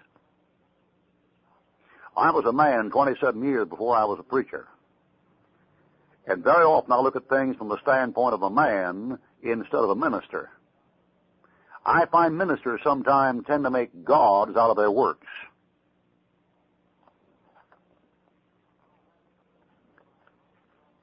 I 2.16 2.32
was 2.32 2.46
a 2.46 2.52
man 2.52 2.90
27 2.90 3.42
years 3.44 3.68
before 3.68 3.96
I 3.96 4.04
was 4.04 4.20
a 4.20 4.24
preacher. 4.24 4.68
And 6.28 6.44
very 6.44 6.64
often 6.64 6.92
I 6.92 7.00
look 7.00 7.16
at 7.16 7.30
things 7.30 7.56
from 7.56 7.70
the 7.70 7.82
standpoint 7.82 8.34
of 8.34 8.44
a 8.44 8.50
man 8.50 9.18
instead 9.42 9.80
of 9.80 9.90
a 9.90 9.96
minister. 9.96 10.50
I 11.86 12.06
find 12.06 12.38
ministers 12.38 12.82
sometimes 12.84 13.46
tend 13.48 13.64
to 13.64 13.72
make 13.72 14.04
gods 14.04 14.56
out 14.56 14.70
of 14.70 14.78
their 14.78 14.92
works. 14.92 15.28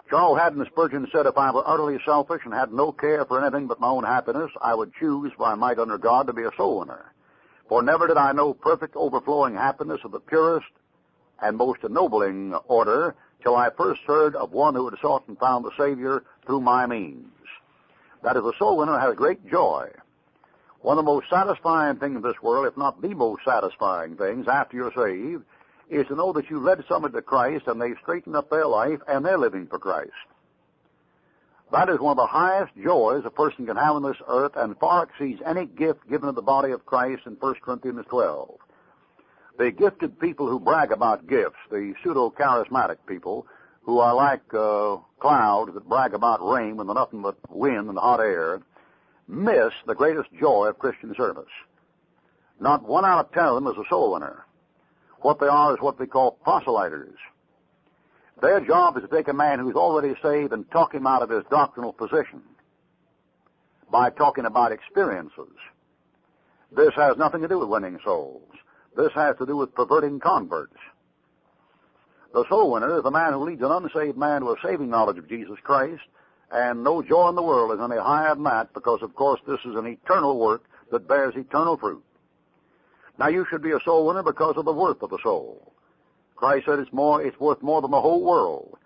Charles 0.09 0.38
Haddon 0.38 0.65
Spurgeon 0.71 1.07
said, 1.12 1.27
If 1.27 1.37
I 1.37 1.50
were 1.50 1.69
utterly 1.69 1.99
selfish 2.07 2.43
and 2.45 2.55
had 2.55 2.73
no 2.73 2.93
care 2.93 3.27
for 3.27 3.43
anything 3.43 3.67
but 3.67 3.81
my 3.81 3.88
own 3.88 4.05
happiness, 4.05 4.50
I 4.62 4.75
would 4.75 4.95
choose, 4.95 5.33
if 5.35 5.41
I 5.41 5.55
might 5.55 5.79
under 5.79 5.99
God, 5.99 6.29
to 6.29 6.33
be 6.33 6.45
a 6.45 6.50
soul 6.57 6.79
winner. 6.79 7.12
For 7.69 7.83
never 7.83 8.07
did 8.07 8.17
I 8.17 8.33
know 8.33 8.55
perfect 8.55 8.97
overflowing 8.97 9.55
happiness 9.55 10.00
of 10.05 10.12
the 10.12 10.21
purest 10.21 10.67
and 11.40 11.57
most 11.57 11.85
ennobling 11.85 12.54
order 12.66 13.14
till 13.42 13.57
I 13.57 13.71
first 13.71 14.02
heard 14.02 14.35
of 14.35 14.52
one 14.52 14.75
who 14.75 14.88
had 14.88 14.99
sought 15.00 15.28
and 15.28 15.38
found 15.38 15.64
the 15.64 15.76
Savior 15.76 16.25
through 16.47 16.61
my 16.61 16.87
means. 16.87 17.26
That 18.23 18.37
is, 18.37 18.45
a 18.45 18.52
soul 18.59 18.76
winner 18.78 18.99
has 18.99 19.14
great 19.14 19.47
joy. 19.49 19.90
One 20.80 20.99
of 20.99 21.04
the 21.04 21.11
most 21.11 21.28
satisfying 21.28 21.97
things 21.97 22.16
in 22.16 22.23
this 22.23 22.42
world, 22.42 22.66
if 22.66 22.76
not 22.76 23.00
the 23.00 23.14
most 23.14 23.45
satisfying 23.45 24.16
things 24.16 24.47
after 24.49 24.76
you're 24.76 24.92
saved, 24.92 25.45
is 25.88 26.07
to 26.09 26.14
know 26.14 26.33
that 26.33 26.50
you 26.50 26.61
led 26.61 26.85
somebody 26.88 27.14
to 27.14 27.23
Christ 27.23 27.66
and 27.66 27.80
they've 27.80 27.97
straightened 28.02 28.37
up 28.37 28.50
their 28.50 28.66
life 28.66 29.00
and 29.09 29.25
they're 29.25 29.38
living 29.38 29.66
for 29.66 29.78
Christ. 29.78 30.12
That 31.71 31.88
is 31.90 32.00
one 32.00 32.12
of 32.12 32.16
the 32.16 32.26
highest 32.26 32.73
joys 32.83 33.25
a 33.26 33.30
person 33.30 33.66
can 33.66 33.76
have 33.76 33.97
on 33.97 34.02
this 34.02 34.16
earth 34.26 34.52
and 34.57 34.78
far 34.78 35.04
exceeds 35.04 35.42
any 35.45 35.66
gift 35.66 36.09
given 36.09 36.28
to 36.28 36.33
the 36.33 36.42
body 36.42 36.73
of 36.73 36.87
Christ 36.87 37.23
in 37.26 37.35
1 37.35 37.54
Corinthians 37.62 38.07
12. 38.09 38.54
The 39.59 39.73
gifted 39.73 40.21
people 40.21 40.49
who 40.49 40.61
brag 40.61 40.93
about 40.93 41.27
gifts, 41.27 41.59
the 41.69 41.93
pseudo-charismatic 42.03 42.99
people, 43.09 43.45
who 43.83 43.99
are 43.99 44.15
like 44.15 44.55
uh, 44.55 44.99
clouds 45.19 45.75
that 45.75 45.88
brag 45.88 46.15
about 46.15 46.47
rain 46.47 46.77
when 46.77 46.87
there's 46.87 46.95
nothing 46.95 47.23
but 47.23 47.37
wind 47.50 47.88
and 47.88 47.99
hot 47.99 48.21
air, 48.21 48.61
miss 49.27 49.73
the 49.87 49.97
greatest 49.97 50.29
joy 50.38 50.67
of 50.67 50.79
Christian 50.79 51.12
service. 51.17 51.50
Not 52.61 52.85
one 52.85 53.05
out 53.05 53.27
of 53.27 53.33
ten 53.33 53.47
of 53.47 53.57
them 53.57 53.67
is 53.67 53.77
a 53.77 53.88
soul 53.88 54.12
winner. 54.12 54.45
What 55.23 55.41
they 55.41 55.49
are 55.49 55.75
is 55.75 55.81
what 55.81 55.99
we 55.99 56.07
call 56.07 56.38
proselyters. 56.47 57.17
Their 58.41 58.61
job 58.61 58.97
is 58.97 59.03
to 59.03 59.09
take 59.09 59.27
a 59.27 59.33
man 59.33 59.59
who's 59.59 59.75
already 59.75 60.15
saved 60.23 60.53
and 60.53 60.71
talk 60.71 60.95
him 60.95 61.07
out 61.07 61.23
of 61.23 61.31
his 61.31 61.43
doctrinal 61.50 61.93
position 61.93 62.43
by 63.91 64.11
talking 64.11 64.45
about 64.45 64.71
experiences. 64.71 65.57
This 66.71 66.95
has 66.95 67.17
nothing 67.17 67.41
to 67.41 67.49
do 67.49 67.59
with 67.59 67.69
winning 67.69 67.99
souls. 68.05 68.45
This 68.99 69.12
has 69.14 69.37
to 69.38 69.47
do 69.47 69.57
with 69.57 69.76
perverting 69.76 70.19
converts. 70.19 70.75
The 72.35 72.45
soul 72.49 72.73
winner 72.73 72.99
is 72.99 73.05
the 73.05 73.12
man 73.12 73.33
who 73.33 73.45
leads 73.45 73.62
an 73.62 73.71
unsaved 73.71 74.19
man 74.19 74.40
to 74.40 74.49
a 74.49 74.57
saving 74.61 74.90
knowledge 74.90 75.19
of 75.19 75.28
Jesus 75.28 75.57
Christ, 75.62 76.02
and 76.50 76.83
no 76.83 77.00
joy 77.00 77.28
in 77.28 77.37
the 77.37 77.43
world 77.43 77.73
is 77.73 77.78
any 77.81 78.00
higher 78.00 78.35
than 78.35 78.43
that 78.43 78.75
because, 78.75 79.00
of 79.02 79.14
course, 79.14 79.40
this 79.47 79.61
is 79.64 79.76
an 79.76 79.87
eternal 79.87 80.37
work 80.40 80.64
that 80.90 81.07
bears 81.07 81.35
eternal 81.37 81.76
fruit. 81.76 82.02
Now 83.21 83.28
you 83.28 83.47
should 83.49 83.62
be 83.62 83.71
a 83.71 83.78
soul 83.85 84.05
winner 84.05 84.25
because 84.25 84.57
of 84.57 84.64
the 84.64 84.73
worth 84.73 85.00
of 85.00 85.11
the 85.11 85.19
soul. 85.23 85.73
Christ 86.35 86.67
said 86.67 86.81
it's 86.81 86.93
more, 86.93 87.23
it's 87.23 87.38
worth 87.38 87.62
more 87.62 87.81
than 87.81 87.93
the 87.93 88.00
whole 88.00 88.25
world. 88.25 88.78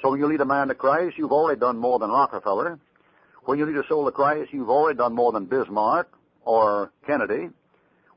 So 0.00 0.10
when 0.10 0.20
you 0.20 0.26
lead 0.26 0.40
a 0.40 0.46
man 0.46 0.68
to 0.68 0.74
Christ, 0.74 1.18
you've 1.18 1.32
already 1.32 1.60
done 1.60 1.76
more 1.76 1.98
than 1.98 2.08
Rockefeller. 2.08 2.78
When 3.44 3.58
you 3.58 3.66
lead 3.66 3.76
a 3.76 3.86
soul 3.88 4.06
to 4.06 4.10
Christ, 4.10 4.54
you've 4.54 4.70
already 4.70 4.96
done 4.96 5.14
more 5.14 5.32
than 5.32 5.44
Bismarck 5.44 6.10
or 6.46 6.92
Kennedy. 7.06 7.50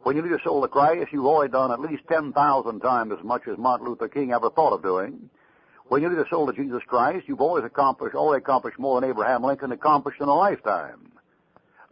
When 0.04 0.18
you 0.18 0.22
lead 0.22 0.34
a 0.34 0.44
soul 0.44 0.62
to 0.62 0.68
Christ, 0.68 1.14
you've 1.14 1.26
already 1.26 1.52
done 1.52 1.72
at 1.72 1.80
least 1.80 2.04
10,000 2.10 2.80
times 2.82 3.14
as 3.18 3.24
much 3.24 3.44
as 3.48 3.58
Martin 3.58 3.88
Luther 3.88 4.10
King 4.10 4.34
ever 4.34 4.50
thought 4.50 4.74
of 4.74 4.84
doing. 4.84 5.30
When 5.88 6.02
you 6.02 6.10
lead 6.10 6.20
a 6.20 6.30
soul 6.30 6.46
to 6.48 6.54
Jesus 6.54 6.84
Christ, 6.86 7.26
you've 7.28 7.40
always 7.40 7.64
accomplished, 7.64 8.16
already 8.16 8.44
accomplished 8.44 8.78
more 8.78 9.00
than 9.00 9.10
Abraham 9.10 9.44
Lincoln 9.44 9.72
accomplished 9.72 10.20
in 10.20 10.28
a 10.28 10.34
lifetime. 10.34 11.14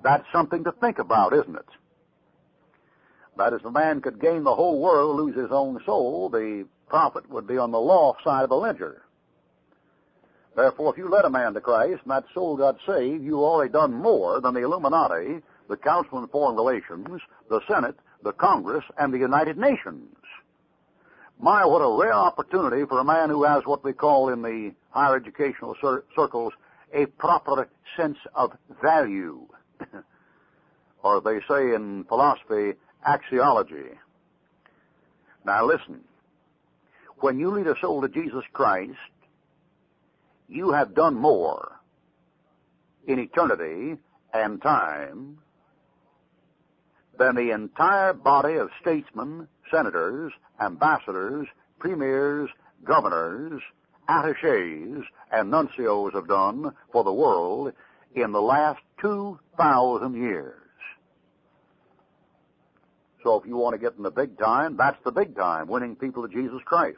That's 0.04 0.26
something 0.34 0.66
to 0.66 0.74
think 0.74 1.00
about, 1.00 1.34
isn't 1.34 1.56
it? 1.56 1.66
That 3.38 3.54
is, 3.54 3.62
a 3.64 3.72
man 3.72 4.02
could 4.02 4.20
gain 4.20 4.44
the 4.44 4.56
whole 4.56 4.82
world, 4.82 5.16
lose 5.16 5.36
his 5.36 5.52
own 5.52 5.80
soul, 5.86 6.30
the 6.30 6.68
profit 6.90 7.30
would 7.30 7.48
be 7.48 7.58
on 7.58 7.72
the 7.72 7.80
loss 7.80 8.18
side 8.26 8.44
of 8.44 8.50
the 8.50 8.56
ledger. 8.56 9.04
Therefore, 10.54 10.92
if 10.92 10.98
you 10.98 11.10
led 11.10 11.24
a 11.24 11.30
man 11.30 11.54
to 11.54 11.62
Christ 11.62 12.02
and 12.04 12.12
that 12.12 12.26
soul 12.34 12.58
got 12.58 12.76
saved, 12.86 13.24
you've 13.24 13.40
already 13.40 13.72
done 13.72 13.94
more 13.94 14.42
than 14.42 14.54
the 14.54 14.64
Illuminati, 14.64 15.42
the 15.72 15.78
Council 15.78 16.18
on 16.18 16.28
Foreign 16.28 16.58
Relations, 16.58 17.22
the 17.50 17.62
Senate, 17.66 17.96
the 18.24 18.34
Congress, 18.34 18.84
and 18.98 19.14
the 19.14 19.18
United 19.18 19.58
Nations. 19.58 20.14
My, 21.40 21.66
what 21.66 21.80
a 21.80 21.98
rare 21.98 22.14
opportunity 22.14 22.86
for 22.86 23.00
a 23.00 23.06
man 23.06 23.30
who 23.30 23.46
has 23.46 23.64
what 23.66 23.82
we 23.82 23.94
call 23.94 24.28
in 24.28 24.42
the 24.42 24.74
higher 24.90 25.16
educational 25.16 25.76
cir- 25.82 26.04
circles 26.14 26.52
a 26.94 27.06
proper 27.06 27.70
sense 27.96 28.18
of 28.36 28.52
value. 28.84 29.48
or 31.04 31.22
they 31.22 31.40
say 31.50 31.74
in 31.74 32.04
philosophy, 32.04 32.74
axiology. 33.08 33.96
Now 35.46 35.66
listen. 35.66 36.02
When 37.22 37.40
you 37.40 37.50
lead 37.50 37.68
a 37.68 37.80
soul 37.80 38.02
to 38.02 38.10
Jesus 38.10 38.44
Christ, 38.52 38.98
you 40.50 40.74
have 40.74 40.94
done 40.94 41.16
more 41.16 41.80
in 43.08 43.20
eternity 43.20 43.98
and 44.34 44.62
time 44.62 45.38
than 47.22 47.36
the 47.36 47.52
entire 47.54 48.14
body 48.14 48.56
of 48.56 48.72
statesmen, 48.82 49.48
senators, 49.70 50.34
ambassadors, 50.60 51.48
premiers, 51.78 52.50
governors, 52.84 53.62
attaches, 54.10 55.04
and 55.32 55.52
nuncios 55.52 56.14
have 56.16 56.28
done 56.28 56.72
for 56.92 57.04
the 57.04 57.14
world 57.14 57.74
in 58.16 58.32
the 58.32 58.42
last 58.42 58.80
2,000 59.02 60.16
years. 60.16 60.56
So 63.24 63.40
if 63.40 63.46
you 63.46 63.56
want 63.56 63.76
to 63.76 63.80
get 63.80 63.98
in 63.98 64.04
the 64.04 64.10
big 64.10 64.40
time, 64.40 64.76
that's 64.76 64.98
the 65.06 65.12
big 65.12 65.36
time, 65.36 65.68
winning 65.68 65.96
people 65.96 66.28
to 66.28 66.34
Jesus 66.34 66.60
Christ. 66.66 66.98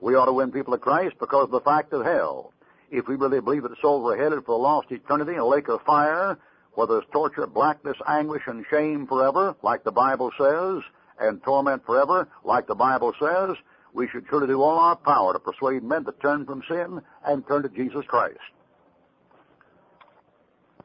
We 0.00 0.14
ought 0.14 0.26
to 0.26 0.32
win 0.32 0.52
people 0.52 0.74
to 0.74 0.78
Christ 0.78 1.16
because 1.18 1.46
of 1.46 1.50
the 1.50 1.60
fact 1.60 1.92
of 1.92 2.04
hell. 2.04 2.52
If 2.92 3.08
we 3.08 3.16
really 3.16 3.40
believe 3.40 3.64
that 3.64 3.72
souls 3.82 4.12
are 4.12 4.16
headed 4.16 4.44
for 4.46 4.52
a 4.52 4.58
lost 4.58 4.92
eternity 4.92 5.32
in 5.32 5.40
a 5.40 5.46
lake 5.46 5.68
of 5.68 5.82
fire, 5.82 6.38
where 6.74 6.86
there's 6.86 7.04
torture, 7.12 7.46
blackness, 7.46 7.96
anguish, 8.06 8.42
and 8.46 8.64
shame 8.70 9.06
forever, 9.06 9.54
like 9.62 9.84
the 9.84 9.92
Bible 9.92 10.30
says, 10.38 10.82
and 11.20 11.42
torment 11.42 11.84
forever, 11.84 12.28
like 12.44 12.66
the 12.66 12.74
Bible 12.74 13.12
says, 13.20 13.56
we 13.92 14.08
should 14.08 14.24
surely 14.30 14.46
do 14.46 14.62
all 14.62 14.78
our 14.78 14.96
power 14.96 15.32
to 15.32 15.38
persuade 15.38 15.82
men 15.82 16.04
to 16.04 16.12
turn 16.22 16.46
from 16.46 16.62
sin 16.68 17.00
and 17.26 17.46
turn 17.46 17.62
to 17.62 17.68
Jesus 17.68 18.04
Christ. 18.06 18.38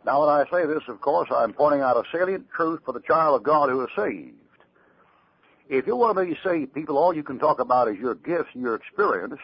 Now, 0.06 0.22
when 0.22 0.30
I 0.30 0.46
say 0.52 0.68
this, 0.68 0.84
of 0.88 1.02
course, 1.02 1.30
I'm 1.36 1.54
pointing 1.54 1.82
out 1.82 1.98
a 1.98 2.04
salient 2.12 2.48
truth 2.56 2.82
for 2.86 2.92
the 2.92 3.00
child 3.02 3.36
of 3.38 3.44
God 3.44 3.70
who 3.70 3.82
is 3.82 3.90
saved. 3.96 4.36
If 5.68 5.88
you 5.88 5.96
want 5.96 6.18
to 6.18 6.26
be 6.26 6.38
saved 6.44 6.74
people, 6.74 6.98
all 6.98 7.16
you 7.16 7.24
can 7.24 7.40
talk 7.40 7.60
about 7.60 7.88
is 7.88 7.98
your 7.98 8.14
gifts 8.14 8.50
and 8.54 8.62
your 8.62 8.76
experience. 8.76 9.40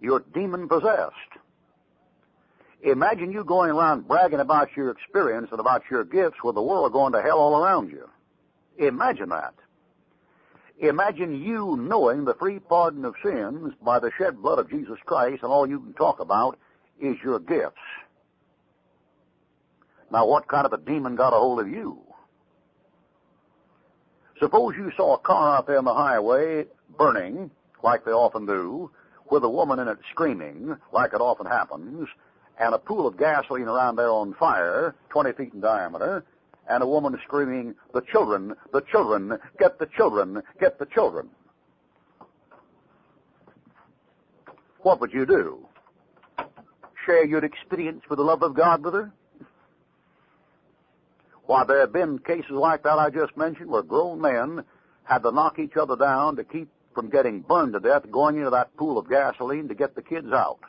You're 0.00 0.22
demon 0.34 0.68
possessed. 0.68 1.14
Imagine 2.84 3.32
you 3.32 3.44
going 3.44 3.70
around 3.70 4.06
bragging 4.06 4.40
about 4.40 4.76
your 4.76 4.90
experience 4.90 5.48
and 5.50 5.58
about 5.58 5.82
your 5.90 6.04
gifts 6.04 6.36
with 6.44 6.54
the 6.54 6.62
world 6.62 6.92
going 6.92 7.14
to 7.14 7.22
hell 7.22 7.38
all 7.38 7.64
around 7.64 7.90
you. 7.90 8.08
Imagine 8.78 9.30
that. 9.30 9.54
Imagine 10.80 11.42
you 11.42 11.78
knowing 11.78 12.24
the 12.24 12.34
free 12.34 12.58
pardon 12.58 13.06
of 13.06 13.14
sins 13.24 13.72
by 13.82 13.98
the 13.98 14.10
shed 14.18 14.42
blood 14.42 14.58
of 14.58 14.68
Jesus 14.68 14.98
Christ 15.06 15.42
and 15.42 15.50
all 15.50 15.66
you 15.66 15.80
can 15.80 15.94
talk 15.94 16.20
about 16.20 16.58
is 17.00 17.16
your 17.24 17.40
gifts. 17.40 17.78
Now, 20.12 20.26
what 20.26 20.46
kind 20.46 20.66
of 20.66 20.74
a 20.74 20.78
demon 20.78 21.16
got 21.16 21.32
a 21.32 21.36
hold 21.36 21.60
of 21.60 21.68
you? 21.68 21.98
Suppose 24.40 24.74
you 24.76 24.92
saw 24.94 25.14
a 25.14 25.18
car 25.18 25.56
out 25.56 25.66
there 25.66 25.78
on 25.78 25.84
the 25.86 25.94
highway 25.94 26.66
burning, 26.98 27.50
like 27.82 28.04
they 28.04 28.10
often 28.10 28.44
do, 28.44 28.90
with 29.30 29.42
a 29.42 29.48
woman 29.48 29.78
in 29.78 29.88
it 29.88 29.98
screaming, 30.10 30.76
like 30.92 31.14
it 31.14 31.20
often 31.20 31.46
happens, 31.46 32.08
and 32.58 32.74
a 32.74 32.78
pool 32.78 33.06
of 33.06 33.18
gasoline 33.18 33.68
around 33.68 33.96
there 33.96 34.10
on 34.10 34.34
fire, 34.34 34.94
20 35.10 35.32
feet 35.32 35.54
in 35.54 35.60
diameter, 35.60 36.24
and 36.68 36.82
a 36.82 36.86
woman 36.86 37.18
screaming, 37.24 37.74
the 37.92 38.00
children, 38.00 38.54
the 38.72 38.80
children, 38.90 39.36
get 39.58 39.78
the 39.78 39.86
children, 39.96 40.42
get 40.60 40.78
the 40.78 40.86
children. 40.86 41.28
What 44.80 45.00
would 45.00 45.12
you 45.12 45.26
do? 45.26 45.66
Share 47.06 47.24
your 47.24 47.44
experience 47.44 48.02
with 48.08 48.18
the 48.18 48.24
love 48.24 48.42
of 48.42 48.54
God 48.54 48.84
with 48.84 48.94
her? 48.94 49.12
Why, 51.46 51.64
there 51.64 51.80
have 51.80 51.92
been 51.92 52.18
cases 52.18 52.50
like 52.50 52.82
that 52.84 52.98
I 52.98 53.10
just 53.10 53.36
mentioned 53.36 53.70
where 53.70 53.82
grown 53.82 54.20
men 54.20 54.64
had 55.04 55.18
to 55.18 55.30
knock 55.30 55.58
each 55.58 55.76
other 55.76 55.96
down 55.96 56.36
to 56.36 56.44
keep 56.44 56.68
from 56.94 57.10
getting 57.10 57.40
burned 57.40 57.74
to 57.74 57.80
death 57.80 58.10
going 58.10 58.38
into 58.38 58.50
that 58.50 58.74
pool 58.76 58.96
of 58.96 59.08
gasoline 59.08 59.68
to 59.68 59.74
get 59.74 59.94
the 59.94 60.02
kids 60.02 60.32
out. 60.32 60.60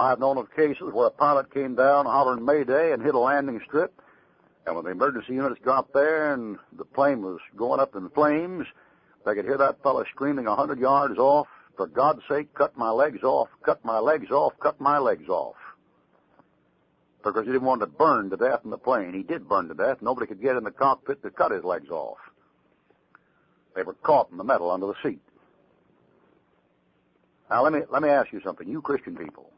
I've 0.00 0.18
known 0.18 0.38
of 0.38 0.50
cases 0.56 0.92
where 0.92 1.08
a 1.08 1.10
pilot 1.10 1.52
came 1.52 1.74
down 1.74 2.06
hollering 2.06 2.42
Mayday 2.42 2.92
and 2.92 3.02
hit 3.02 3.14
a 3.14 3.18
landing 3.18 3.60
strip, 3.66 3.92
and 4.66 4.74
when 4.74 4.86
the 4.86 4.92
emergency 4.92 5.34
units 5.34 5.60
got 5.62 5.92
there 5.92 6.32
and 6.32 6.56
the 6.72 6.86
plane 6.86 7.20
was 7.20 7.38
going 7.54 7.80
up 7.80 7.94
in 7.94 8.08
flames, 8.08 8.66
They 9.26 9.34
could 9.34 9.44
hear 9.44 9.58
that 9.58 9.82
fellow 9.82 10.04
screaming 10.10 10.46
a 10.46 10.56
hundred 10.56 10.78
yards 10.78 11.18
off, 11.18 11.46
for 11.76 11.86
God's 11.86 12.22
sake, 12.28 12.54
cut 12.54 12.76
my 12.78 12.88
legs 12.90 13.22
off, 13.22 13.48
cut 13.62 13.84
my 13.84 13.98
legs 13.98 14.30
off, 14.30 14.54
cut 14.60 14.80
my 14.80 14.98
legs 14.98 15.28
off. 15.28 15.56
Because 17.22 17.44
he 17.44 17.52
didn't 17.52 17.66
want 17.66 17.82
to 17.82 17.86
burn 17.86 18.30
to 18.30 18.38
death 18.38 18.60
in 18.64 18.70
the 18.70 18.78
plane. 18.78 19.12
He 19.12 19.22
did 19.22 19.46
burn 19.46 19.68
to 19.68 19.74
death. 19.74 19.98
Nobody 20.00 20.26
could 20.26 20.40
get 20.40 20.56
in 20.56 20.64
the 20.64 20.70
cockpit 20.70 21.22
to 21.22 21.30
cut 21.30 21.52
his 21.52 21.62
legs 21.64 21.90
off. 21.90 22.16
They 23.76 23.82
were 23.82 23.92
caught 23.92 24.30
in 24.30 24.38
the 24.38 24.44
metal 24.44 24.70
under 24.70 24.86
the 24.86 24.94
seat. 25.02 25.20
Now 27.50 27.62
let 27.62 27.74
me 27.74 27.80
let 27.90 28.02
me 28.02 28.08
ask 28.08 28.32
you 28.32 28.40
something, 28.42 28.66
you 28.66 28.80
Christian 28.80 29.14
people. 29.16 29.50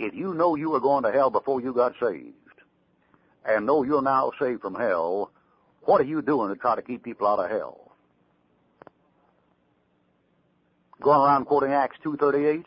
If 0.00 0.14
you 0.14 0.32
know 0.32 0.54
you 0.54 0.70
were 0.70 0.80
going 0.80 1.04
to 1.04 1.12
hell 1.12 1.28
before 1.28 1.60
you 1.60 1.74
got 1.74 1.92
saved, 2.00 2.34
and 3.44 3.66
know 3.66 3.82
you're 3.82 4.00
now 4.00 4.32
saved 4.40 4.62
from 4.62 4.74
hell, 4.74 5.30
what 5.82 6.00
are 6.00 6.04
you 6.04 6.22
doing 6.22 6.48
to 6.48 6.56
try 6.56 6.74
to 6.74 6.80
keep 6.80 7.04
people 7.04 7.26
out 7.26 7.38
of 7.38 7.50
hell? 7.50 7.92
Going 11.02 11.20
around 11.20 11.44
quoting 11.44 11.72
Acts 11.72 11.98
2.38? 12.02 12.64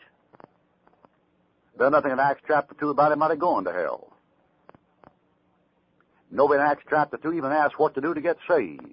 There's 1.76 1.90
nothing 1.90 2.12
in 2.12 2.20
Acts 2.20 2.42
chapter 2.46 2.76
2 2.78 2.90
about 2.90 3.10
anybody 3.10 3.36
going 3.36 3.64
to 3.64 3.72
hell. 3.72 4.12
Nobody 6.30 6.60
in 6.60 6.66
Acts 6.66 6.84
chapter 6.88 7.16
2 7.16 7.32
even 7.32 7.50
asks 7.50 7.80
what 7.80 7.96
to 7.96 8.00
do 8.00 8.14
to 8.14 8.20
get 8.20 8.36
saved. 8.48 8.84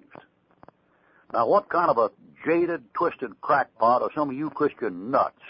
Now, 1.31 1.48
what 1.48 1.69
kind 1.69 1.91
of 1.91 2.00
a 2.00 2.10
jaded, 2.43 2.91
twisted 2.95 3.39
crackpot 3.41 4.01
are 4.01 4.10
some 4.15 4.31
of 4.31 4.36
you 4.36 4.50
Christian 4.50 5.12
nuts 5.12 5.43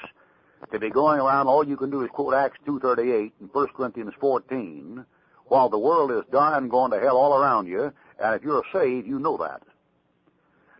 to 0.71 0.79
be 0.79 0.89
going 0.89 1.19
around, 1.19 1.47
all 1.47 1.67
you 1.67 1.77
can 1.77 1.89
do 1.89 2.03
is 2.03 2.09
quote 2.11 2.33
Acts 2.33 2.57
2.38 2.65 3.31
and 3.39 3.49
1 3.51 3.67
Corinthians 3.75 4.13
14, 4.19 5.05
while 5.45 5.69
the 5.69 5.79
world 5.79 6.11
is 6.11 6.23
dying 6.31 6.69
going 6.69 6.91
to 6.91 6.99
hell 6.99 7.17
all 7.17 7.37
around 7.37 7.67
you, 7.67 7.91
and 8.19 8.35
if 8.35 8.43
you're 8.43 8.63
saved, 8.71 9.07
you 9.07 9.19
know 9.19 9.37
that. 9.37 9.63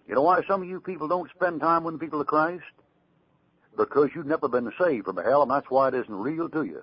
You 0.07 0.15
know 0.15 0.21
why 0.21 0.41
some 0.47 0.61
of 0.61 0.69
you 0.69 0.79
people 0.79 1.07
don't 1.07 1.29
spend 1.31 1.61
time 1.61 1.83
with 1.83 1.95
the 1.95 1.99
people 1.99 2.21
of 2.21 2.27
Christ? 2.27 2.63
Because 3.77 4.09
you've 4.13 4.25
never 4.25 4.47
been 4.47 4.71
saved 4.79 5.05
from 5.05 5.17
hell, 5.17 5.41
and 5.41 5.51
that's 5.51 5.69
why 5.69 5.87
it 5.87 5.93
isn't 5.93 6.13
real 6.13 6.49
to 6.49 6.63
you. 6.63 6.81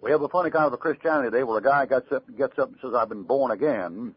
We 0.00 0.10
have 0.10 0.22
a 0.22 0.28
funny 0.28 0.50
kind 0.50 0.66
of 0.66 0.72
a 0.72 0.76
Christianity 0.76 1.30
today 1.30 1.42
where 1.42 1.58
a 1.58 1.62
guy 1.62 1.86
gets 1.86 2.10
up, 2.12 2.24
gets 2.36 2.58
up 2.58 2.68
and 2.68 2.78
says, 2.80 2.92
I've 2.94 3.08
been 3.08 3.24
born 3.24 3.50
again, 3.50 4.14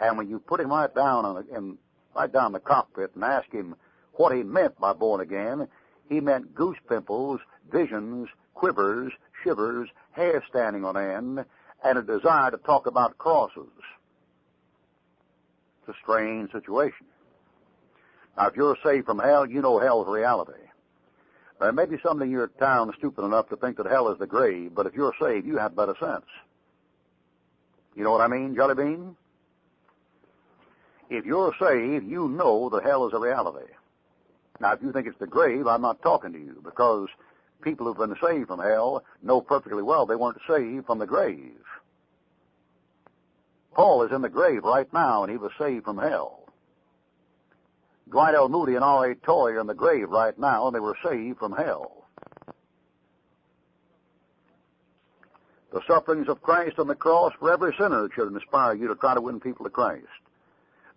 and 0.00 0.18
when 0.18 0.28
you 0.28 0.38
put 0.38 0.60
him 0.60 0.70
right 0.70 0.94
down 0.94 1.44
in, 1.54 1.78
right 2.14 2.32
down 2.32 2.52
the 2.52 2.60
cockpit 2.60 3.12
and 3.14 3.24
ask 3.24 3.50
him 3.50 3.76
what 4.16 4.34
he 4.34 4.42
meant 4.42 4.78
by 4.78 4.92
born 4.92 5.20
again, 5.20 5.68
he 6.08 6.20
meant 6.20 6.54
goose 6.54 6.78
pimples, 6.88 7.40
visions, 7.70 8.28
quivers, 8.54 9.12
shivers, 9.42 9.88
hair 10.12 10.42
standing 10.48 10.84
on 10.84 10.96
end, 10.96 11.44
and 11.84 11.98
a 11.98 12.02
desire 12.02 12.50
to 12.50 12.56
talk 12.58 12.86
about 12.86 13.18
crosses. 13.18 13.68
It's 15.80 15.96
a 15.96 16.00
strange 16.02 16.50
situation. 16.52 17.06
Now, 18.36 18.48
if 18.48 18.56
you're 18.56 18.76
saved 18.84 19.06
from 19.06 19.18
hell, 19.18 19.46
you 19.46 19.62
know 19.62 19.78
hell's 19.78 20.08
reality. 20.08 20.52
There 21.60 21.72
may 21.72 21.86
be 21.86 21.96
somebody 22.02 22.30
in 22.30 22.36
your 22.36 22.48
town 22.48 22.92
stupid 22.98 23.24
enough 23.24 23.48
to 23.48 23.56
think 23.56 23.78
that 23.78 23.86
hell 23.86 24.10
is 24.10 24.18
the 24.18 24.26
grave, 24.26 24.72
but 24.74 24.86
if 24.86 24.94
you're 24.94 25.14
saved, 25.20 25.46
you 25.46 25.56
have 25.56 25.74
better 25.74 25.94
sense. 25.98 26.26
You 27.94 28.04
know 28.04 28.12
what 28.12 28.20
I 28.20 28.28
mean, 28.28 28.54
Jelly 28.54 28.74
Bean? 28.74 29.16
If 31.08 31.24
you're 31.24 31.54
saved, 31.58 32.06
you 32.06 32.28
know 32.28 32.68
that 32.70 32.84
hell 32.84 33.06
is 33.06 33.14
a 33.14 33.18
reality. 33.18 33.72
Now, 34.60 34.72
if 34.72 34.82
you 34.82 34.92
think 34.92 35.06
it's 35.06 35.18
the 35.18 35.26
grave, 35.26 35.66
I'm 35.66 35.82
not 35.82 36.02
talking 36.02 36.32
to 36.32 36.38
you 36.38 36.60
because 36.64 37.08
people 37.62 37.86
who've 37.86 37.96
been 37.96 38.16
saved 38.22 38.48
from 38.48 38.60
hell 38.60 39.04
know 39.22 39.40
perfectly 39.40 39.82
well 39.82 40.06
they 40.06 40.16
weren't 40.16 40.40
saved 40.48 40.86
from 40.86 40.98
the 40.98 41.06
grave. 41.06 41.58
Paul 43.74 44.04
is 44.04 44.12
in 44.12 44.22
the 44.22 44.28
grave 44.30 44.64
right 44.64 44.90
now, 44.92 45.22
and 45.22 45.30
he 45.30 45.36
was 45.36 45.52
saved 45.58 45.84
from 45.84 45.98
hell. 45.98 46.48
Dwight 48.08 48.34
L. 48.34 48.48
Moody 48.48 48.74
and 48.74 48.84
R.A. 48.84 49.16
Torrey 49.16 49.56
are 49.56 49.60
in 49.60 49.66
the 49.66 49.74
grave 49.74 50.08
right 50.08 50.38
now, 50.38 50.66
and 50.66 50.74
they 50.74 50.80
were 50.80 50.96
saved 51.04 51.38
from 51.38 51.52
hell. 51.52 52.06
The 55.72 55.82
sufferings 55.86 56.28
of 56.28 56.40
Christ 56.40 56.78
on 56.78 56.86
the 56.86 56.94
cross 56.94 57.34
for 57.38 57.52
every 57.52 57.74
sinner 57.78 58.08
should 58.14 58.32
inspire 58.32 58.74
you 58.74 58.88
to 58.88 58.94
try 58.94 59.14
to 59.14 59.20
win 59.20 59.40
people 59.40 59.64
to 59.64 59.70
Christ. 59.70 60.06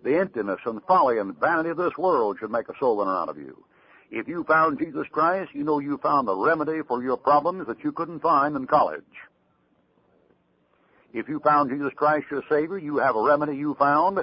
The 0.04 0.18
emptiness 0.18 0.60
and 0.66 0.82
folly 0.84 1.18
and 1.18 1.38
vanity 1.40 1.70
of 1.70 1.78
this 1.78 1.98
world 1.98 2.38
should 2.40 2.52
make 2.52 2.70
a 2.70 2.78
soul 2.80 2.98
winner 2.98 3.16
out 3.16 3.30
of 3.30 3.38
you. 3.38 3.64
If 4.12 4.28
you 4.28 4.44
found 4.46 4.80
Jesus 4.80 5.06
Christ, 5.12 5.52
you 5.54 5.64
know 5.64 5.80
you 5.80 5.98
found 5.98 6.28
the 6.28 6.36
remedy 6.36 6.82
for 6.88 7.04
your 7.04 7.18
problems 7.18 7.68
that 7.68 7.84
you 7.84 7.92
couldn't 7.92 8.22
find 8.22 8.56
in 8.56 8.66
college. 8.66 9.04
If 11.14 11.28
you 11.28 11.40
found 11.40 11.70
Jesus 11.70 11.92
Christ 11.96 12.28
your 12.32 12.44
Savior, 12.50 12.78
you 12.78 12.98
have 12.98 13.16
a 13.16 13.22
remedy 13.22 13.56
you 13.56 13.76
found 13.76 14.20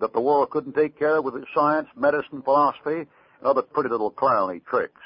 that 0.00 0.12
the 0.12 0.20
world 0.20 0.50
couldn't 0.50 0.74
take 0.74 0.98
care 0.98 1.16
of 1.16 1.24
with 1.24 1.36
its 1.36 1.46
science, 1.54 1.88
medicine, 1.96 2.42
philosophy, 2.42 3.00
and 3.00 3.08
other 3.42 3.62
pretty 3.62 3.88
little 3.88 4.10
clowny 4.10 4.64
tricks. 4.64 5.00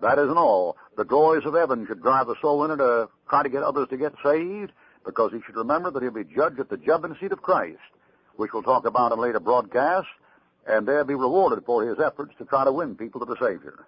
That 0.00 0.18
isn't 0.18 0.36
all. 0.36 0.76
The 0.96 1.04
glories 1.04 1.46
of 1.46 1.54
heaven 1.54 1.86
should 1.86 2.02
drive 2.02 2.26
the 2.26 2.34
soul 2.42 2.58
winner 2.58 2.76
to 2.76 3.08
try 3.28 3.44
to 3.44 3.48
get 3.48 3.62
others 3.62 3.88
to 3.90 3.96
get 3.96 4.12
saved, 4.24 4.72
because 5.04 5.32
he 5.32 5.40
should 5.46 5.56
remember 5.56 5.90
that 5.90 6.02
he'll 6.02 6.12
be 6.12 6.24
judged 6.24 6.60
at 6.60 6.68
the 6.68 6.76
judgment 6.76 7.16
seat 7.20 7.32
of 7.32 7.42
Christ, 7.42 7.78
which 8.42 8.52
we'll 8.52 8.64
talk 8.64 8.84
about 8.86 9.12
in 9.12 9.20
later 9.20 9.38
broadcasts, 9.38 10.10
and 10.66 10.84
there 10.84 11.04
be 11.04 11.14
rewarded 11.14 11.64
for 11.64 11.86
his 11.86 12.00
efforts 12.00 12.34
to 12.38 12.44
try 12.44 12.64
to 12.64 12.72
win 12.72 12.96
people 12.96 13.20
to 13.20 13.24
the 13.24 13.36
Savior. 13.36 13.86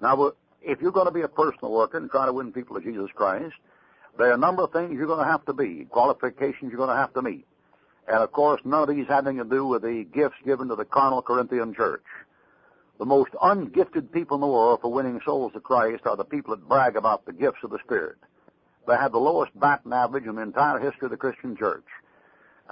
Now, 0.00 0.18
uh, 0.22 0.30
if 0.62 0.80
you're 0.80 0.92
going 0.92 1.08
to 1.08 1.12
be 1.12 1.20
a 1.20 1.28
personal 1.28 1.70
worker 1.70 1.98
and 1.98 2.10
try 2.10 2.24
to 2.24 2.32
win 2.32 2.52
people 2.52 2.80
to 2.80 2.82
Jesus 2.82 3.10
Christ, 3.14 3.54
there 4.16 4.30
are 4.30 4.32
a 4.32 4.38
number 4.38 4.62
of 4.62 4.72
things 4.72 4.92
you're 4.94 5.06
going 5.06 5.22
to 5.22 5.30
have 5.30 5.44
to 5.44 5.52
be, 5.52 5.84
qualifications 5.90 6.70
you're 6.70 6.78
going 6.78 6.88
to 6.88 6.96
have 6.96 7.12
to 7.12 7.20
meet. 7.20 7.46
And 8.08 8.16
of 8.16 8.32
course, 8.32 8.62
none 8.64 8.88
of 8.88 8.96
these 8.96 9.06
having 9.10 9.36
to 9.36 9.44
do 9.44 9.66
with 9.66 9.82
the 9.82 10.06
gifts 10.10 10.36
given 10.42 10.68
to 10.68 10.74
the 10.74 10.86
carnal 10.86 11.20
Corinthian 11.20 11.74
church. 11.74 12.04
The 12.98 13.04
most 13.04 13.32
ungifted 13.42 14.10
people 14.10 14.36
in 14.36 14.40
the 14.40 14.46
world 14.46 14.80
for 14.80 14.90
winning 14.90 15.20
souls 15.22 15.52
to 15.52 15.60
Christ 15.60 16.06
are 16.06 16.16
the 16.16 16.24
people 16.24 16.56
that 16.56 16.66
brag 16.66 16.96
about 16.96 17.26
the 17.26 17.34
gifts 17.34 17.62
of 17.62 17.68
the 17.68 17.78
Spirit. 17.84 18.16
They 18.88 18.94
have 18.94 19.12
the 19.12 19.18
lowest 19.18 19.52
baton 19.60 19.92
average 19.92 20.24
in 20.24 20.36
the 20.36 20.42
entire 20.42 20.78
history 20.78 21.06
of 21.06 21.10
the 21.10 21.18
Christian 21.18 21.54
church. 21.56 21.84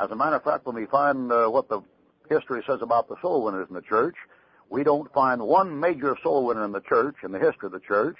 As 0.00 0.10
a 0.10 0.16
matter 0.16 0.36
of 0.36 0.44
fact, 0.44 0.66
when 0.66 0.76
we 0.76 0.86
find 0.86 1.30
uh, 1.30 1.48
what 1.48 1.68
the 1.68 1.82
history 2.28 2.62
says 2.66 2.80
about 2.80 3.08
the 3.08 3.16
soul 3.20 3.44
winners 3.44 3.66
in 3.68 3.74
the 3.74 3.82
church, 3.82 4.14
we 4.70 4.84
don't 4.84 5.12
find 5.12 5.42
one 5.42 5.78
major 5.78 6.16
soul 6.22 6.46
winner 6.46 6.64
in 6.64 6.72
the 6.72 6.80
church, 6.80 7.16
in 7.22 7.32
the 7.32 7.38
history 7.38 7.66
of 7.66 7.72
the 7.72 7.80
church, 7.80 8.16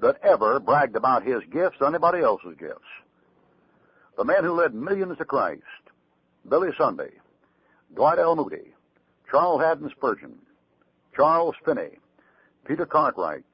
that 0.00 0.16
ever 0.22 0.58
bragged 0.58 0.96
about 0.96 1.22
his 1.22 1.42
gifts 1.52 1.76
or 1.80 1.86
anybody 1.86 2.20
else's 2.20 2.56
gifts. 2.58 2.80
The 4.16 4.24
men 4.24 4.42
who 4.42 4.52
led 4.52 4.74
millions 4.74 5.18
to 5.18 5.24
Christ, 5.24 5.62
Billy 6.48 6.70
Sunday, 6.78 7.10
Dwight 7.94 8.18
L. 8.18 8.36
Moody, 8.36 8.72
Charles 9.30 9.60
Haddon 9.62 9.90
Spurgeon, 9.90 10.34
Charles 11.14 11.54
Finney, 11.64 11.98
Peter 12.66 12.86
Cartwright, 12.86 13.44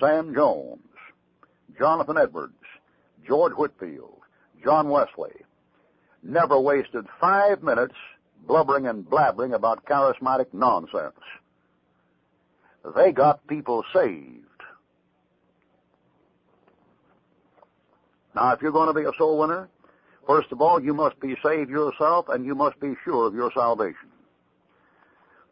Sam 0.00 0.34
Jones, 0.34 0.80
Jonathan 1.78 2.18
Edwards, 2.18 2.54
George 3.26 3.52
Whitefield, 3.52 4.18
John 4.64 4.88
Wesley, 4.88 5.44
never 6.22 6.58
wasted 6.58 7.06
five 7.20 7.62
minutes 7.62 7.94
blubbering 8.46 8.86
and 8.86 9.04
blabbering 9.04 9.54
about 9.54 9.84
charismatic 9.84 10.46
nonsense. 10.52 11.14
They 12.96 13.12
got 13.12 13.46
people 13.46 13.84
saved. 13.92 14.44
Now, 18.34 18.52
if 18.52 18.62
you're 18.62 18.72
going 18.72 18.88
to 18.88 18.94
be 18.94 19.06
a 19.06 19.12
soul 19.18 19.38
winner, 19.38 19.68
first 20.26 20.52
of 20.52 20.60
all, 20.60 20.80
you 20.80 20.94
must 20.94 21.18
be 21.20 21.36
saved 21.42 21.70
yourself 21.70 22.26
and 22.28 22.46
you 22.46 22.54
must 22.54 22.78
be 22.80 22.94
sure 23.04 23.26
of 23.26 23.34
your 23.34 23.50
salvation. 23.52 24.08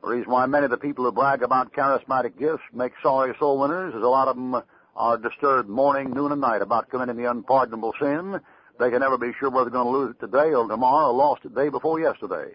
The 0.02 0.09
reason 0.09 0.31
why 0.31 0.46
many 0.46 0.66
of 0.66 0.70
the 0.70 0.76
people 0.76 1.05
who 1.05 1.12
brag 1.12 1.42
about 1.42 1.72
charismatic 1.72 2.38
gifts 2.38 2.62
make 2.72 2.92
sorry 3.02 3.35
soul 3.38 3.59
winners 3.59 3.94
is 3.94 4.02
a 4.02 4.07
lot 4.07 4.29
of 4.29 4.37
them 4.37 4.62
are 4.94 5.18
disturbed 5.18 5.68
morning, 5.68 6.12
noon, 6.12 6.33
and 6.33 6.40
night 6.40 6.62
about 6.62 6.88
committing 6.90 7.16
the 7.16 7.31
unpardonable 7.31 7.92
sin. 8.00 8.40
They 8.79 8.91
can 8.91 9.01
never 9.01 9.17
be 9.17 9.33
sure 9.39 9.51
whether 9.51 9.71
they're 9.71 9.83
going 9.83 9.93
to 9.93 9.99
lose 9.99 10.15
it 10.15 10.21
today 10.21 10.55
or 10.55 10.69
tomorrow 10.69 11.09
or 11.09 11.15
lost 11.15 11.45
it 11.45 11.55
day 11.55 11.69
before 11.69 11.99
yesterday. 12.01 12.53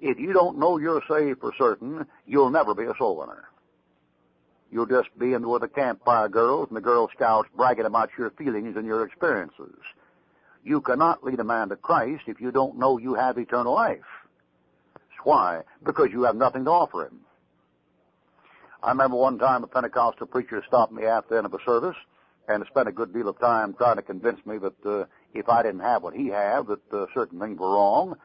If 0.00 0.18
you 0.18 0.32
don't 0.32 0.58
know 0.58 0.78
you're 0.78 1.02
saved 1.08 1.40
for 1.40 1.52
certain, 1.56 2.06
you'll 2.26 2.50
never 2.50 2.74
be 2.74 2.84
a 2.84 2.94
soul 2.98 3.16
winner. 3.16 3.44
You'll 4.72 4.86
just 4.86 5.16
be 5.18 5.34
in 5.34 5.48
with 5.48 5.62
the 5.62 5.68
campfire 5.68 6.28
girls 6.28 6.68
and 6.68 6.76
the 6.76 6.80
Girl 6.80 7.08
Scouts 7.14 7.48
bragging 7.56 7.84
about 7.84 8.10
your 8.18 8.30
feelings 8.30 8.76
and 8.76 8.86
your 8.86 9.04
experiences. 9.04 9.76
You 10.64 10.80
cannot 10.80 11.22
lead 11.22 11.40
a 11.40 11.44
man 11.44 11.68
to 11.68 11.76
Christ 11.76 12.24
if 12.26 12.40
you 12.40 12.50
don't 12.50 12.78
know 12.78 12.98
you 12.98 13.14
have 13.14 13.38
eternal 13.38 13.74
life. 13.74 14.00
Why? 15.24 15.60
Because 15.84 16.08
you 16.10 16.24
have 16.24 16.34
nothing 16.34 16.64
to 16.64 16.70
offer 16.70 17.06
him. 17.06 17.20
I 18.82 18.90
remember 18.90 19.16
one 19.16 19.38
time 19.38 19.62
a 19.62 19.68
Pentecostal 19.68 20.26
preacher 20.26 20.64
stopped 20.66 20.92
me 20.92 21.04
after 21.04 21.30
the 21.30 21.36
end 21.36 21.46
of 21.46 21.54
a 21.54 21.62
service 21.64 21.96
and 22.48 22.64
spent 22.66 22.88
a 22.88 22.92
good 22.92 23.12
deal 23.12 23.28
of 23.28 23.38
time 23.38 23.74
trying 23.74 23.96
to 23.96 24.02
convince 24.02 24.44
me 24.44 24.58
that 24.58 24.86
uh, 24.86 25.04
if 25.32 25.48
I 25.48 25.62
didn't 25.62 25.80
have 25.80 26.02
what 26.02 26.14
he 26.14 26.28
had, 26.28 26.66
that 26.66 26.92
uh, 26.92 27.06
certain 27.14 27.38
things 27.38 27.58
were 27.58 27.72
wrong. 27.72 28.16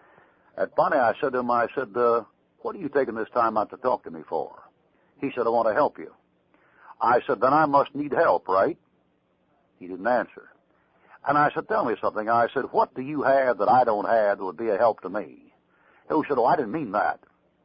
And 0.58 0.70
finally, 0.76 1.00
I 1.00 1.14
said 1.22 1.34
to 1.34 1.40
him, 1.40 1.52
I 1.52 1.68
said, 1.76 1.96
uh, 1.96 2.24
"What 2.60 2.76
are 2.76 2.80
you 2.80 2.90
taking 2.90 3.16
this 3.16 3.30
time 3.34 3.58
out 3.58 3.70
to 3.70 3.78
talk 3.78 4.04
to 4.04 4.12
me 4.12 4.22
for?" 4.28 4.56
He 5.22 5.32
said, 5.36 5.46
"I 5.46 5.50
want 5.50 5.68
to 5.68 5.74
help 5.74 5.98
you." 6.00 6.14
I 7.00 7.22
said, 7.28 7.42
"Then 7.42 7.54
I 7.54 7.66
must 7.66 7.94
need 7.94 8.12
help, 8.12 8.48
right?" 8.48 8.78
He 9.80 9.88
didn't 9.88 10.08
answer. 10.08 10.50
And 11.28 11.38
I 11.38 11.52
said, 11.54 11.68
"Tell 11.68 11.86
me 11.86 11.96
something." 12.02 12.28
I 12.28 12.48
said, 12.54 12.66
"What 12.72 12.96
do 12.96 13.02
you 13.02 13.22
have 13.24 13.60
that 13.60 13.70
I 13.70 13.84
don't 13.84 14.08
have 14.08 14.40
that 14.40 14.44
would 14.44 14.58
be 14.58 14.70
a 14.70 14.78
help 14.78 15.02
to 15.02 15.10
me?" 15.10 15.48
Who 16.10 16.24
said, 16.28 16.38
oh, 16.38 16.46
I 16.46 16.56
didn't 16.56 16.72
mean 16.72 16.92
that. 16.94 17.20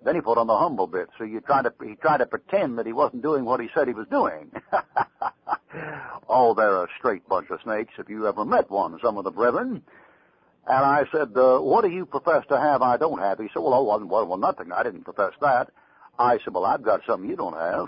Then 0.04 0.16
he 0.16 0.20
put 0.20 0.38
on 0.38 0.48
the 0.48 0.56
humble 0.56 0.86
bit. 0.86 1.08
So 1.16 1.24
you 1.24 1.40
to, 1.40 1.72
he 1.84 1.94
tried 1.94 2.18
to 2.18 2.26
pretend 2.26 2.78
that 2.78 2.86
he 2.86 2.92
wasn't 2.92 3.22
doing 3.22 3.44
what 3.44 3.60
he 3.60 3.68
said 3.74 3.86
he 3.86 3.94
was 3.94 4.08
doing. 4.08 4.50
oh, 6.28 6.54
they're 6.54 6.84
a 6.84 6.88
straight 6.98 7.28
bunch 7.28 7.50
of 7.50 7.60
snakes 7.62 7.94
if 7.98 8.08
you 8.08 8.26
ever 8.26 8.44
met 8.44 8.70
one, 8.70 8.98
some 9.02 9.16
of 9.16 9.24
the 9.24 9.30
brethren. 9.30 9.82
And 10.66 10.84
I 10.84 11.04
said, 11.12 11.36
uh, 11.36 11.58
what 11.58 11.84
do 11.84 11.90
you 11.90 12.06
profess 12.06 12.44
to 12.48 12.58
have 12.58 12.82
I 12.82 12.96
don't 12.96 13.18
have? 13.18 13.38
He 13.38 13.48
said, 13.52 13.60
well, 13.60 13.74
oh, 13.74 14.04
well, 14.04 14.26
well, 14.26 14.38
nothing. 14.38 14.72
I 14.72 14.82
didn't 14.82 15.04
profess 15.04 15.32
that. 15.40 15.70
I 16.18 16.38
said, 16.38 16.54
well, 16.54 16.64
I've 16.64 16.82
got 16.82 17.00
something 17.06 17.28
you 17.28 17.36
don't 17.36 17.56
have. 17.56 17.86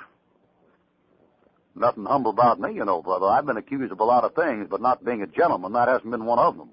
Nothing 1.77 2.05
humble 2.05 2.31
about 2.31 2.61
me, 2.61 2.75
you 2.75 2.85
know, 2.85 3.03
brother. 3.03 3.27
I've 3.27 3.47
been 3.47 3.57
accused 3.57 3.93
of 3.93 4.01
a 4.01 4.05
lot 4.05 4.25
of 4.25 4.35
things, 4.35 4.69
but 4.71 4.81
not 4.81 5.05
being 5.05 5.23
a 5.23 5.27
gentleman, 5.27 5.73
that 5.73 5.89
hasn't 5.89 6.11
been 6.11 6.25
one 6.25 6.39
of 6.39 6.57
them. 6.57 6.71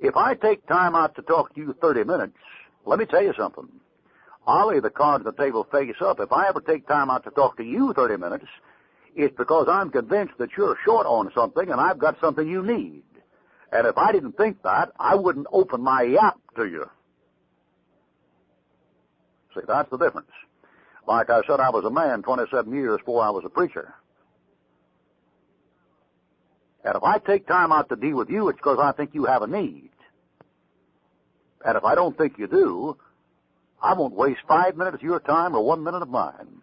If 0.00 0.16
I 0.16 0.34
take 0.34 0.66
time 0.66 0.94
out 0.94 1.14
to 1.16 1.22
talk 1.22 1.54
to 1.54 1.60
you 1.60 1.74
30 1.80 2.04
minutes, 2.04 2.36
let 2.84 2.98
me 2.98 3.06
tell 3.06 3.22
you 3.22 3.32
something. 3.36 3.68
I'll 4.46 4.68
lay 4.68 4.80
the 4.80 4.90
cards 4.90 5.24
on 5.24 5.34
the 5.34 5.42
table 5.42 5.66
face 5.70 5.94
up. 6.00 6.18
If 6.20 6.32
I 6.32 6.48
ever 6.48 6.60
take 6.60 6.88
time 6.88 7.10
out 7.10 7.24
to 7.24 7.30
talk 7.30 7.56
to 7.58 7.62
you 7.62 7.92
30 7.92 8.16
minutes, 8.16 8.46
it's 9.14 9.34
because 9.36 9.68
I'm 9.70 9.90
convinced 9.90 10.34
that 10.38 10.50
you're 10.56 10.76
short 10.84 11.06
on 11.06 11.30
something 11.34 11.70
and 11.70 11.80
I've 11.80 11.98
got 11.98 12.18
something 12.20 12.48
you 12.48 12.62
need. 12.62 13.04
And 13.70 13.86
if 13.86 13.96
I 13.96 14.12
didn't 14.12 14.36
think 14.36 14.62
that, 14.62 14.90
I 14.98 15.14
wouldn't 15.14 15.46
open 15.52 15.80
my 15.80 16.02
yap 16.02 16.38
to 16.56 16.66
you. 16.66 16.90
See, 19.54 19.60
that's 19.66 19.90
the 19.90 19.98
difference. 19.98 20.30
Like 21.06 21.30
I 21.30 21.42
said, 21.46 21.60
I 21.60 21.70
was 21.70 21.84
a 21.84 21.90
man 21.90 22.22
27 22.22 22.72
years 22.72 22.98
before 22.98 23.22
I 23.22 23.30
was 23.30 23.44
a 23.44 23.48
preacher. 23.48 23.94
And 26.84 26.96
if 26.96 27.02
I 27.02 27.18
take 27.18 27.46
time 27.46 27.70
out 27.70 27.88
to 27.90 27.96
deal 27.96 28.16
with 28.16 28.28
you, 28.28 28.48
it's 28.48 28.58
because 28.58 28.78
I 28.80 28.92
think 28.92 29.10
you 29.14 29.24
have 29.26 29.42
a 29.42 29.46
need. 29.46 29.90
And 31.64 31.76
if 31.76 31.84
I 31.84 31.94
don't 31.94 32.16
think 32.16 32.38
you 32.38 32.46
do, 32.46 32.96
I 33.82 33.94
won't 33.94 34.14
waste 34.14 34.40
five 34.46 34.76
minutes 34.76 34.96
of 34.96 35.02
your 35.02 35.20
time 35.20 35.54
or 35.54 35.64
one 35.64 35.82
minute 35.82 36.02
of 36.02 36.08
mine. 36.08 36.62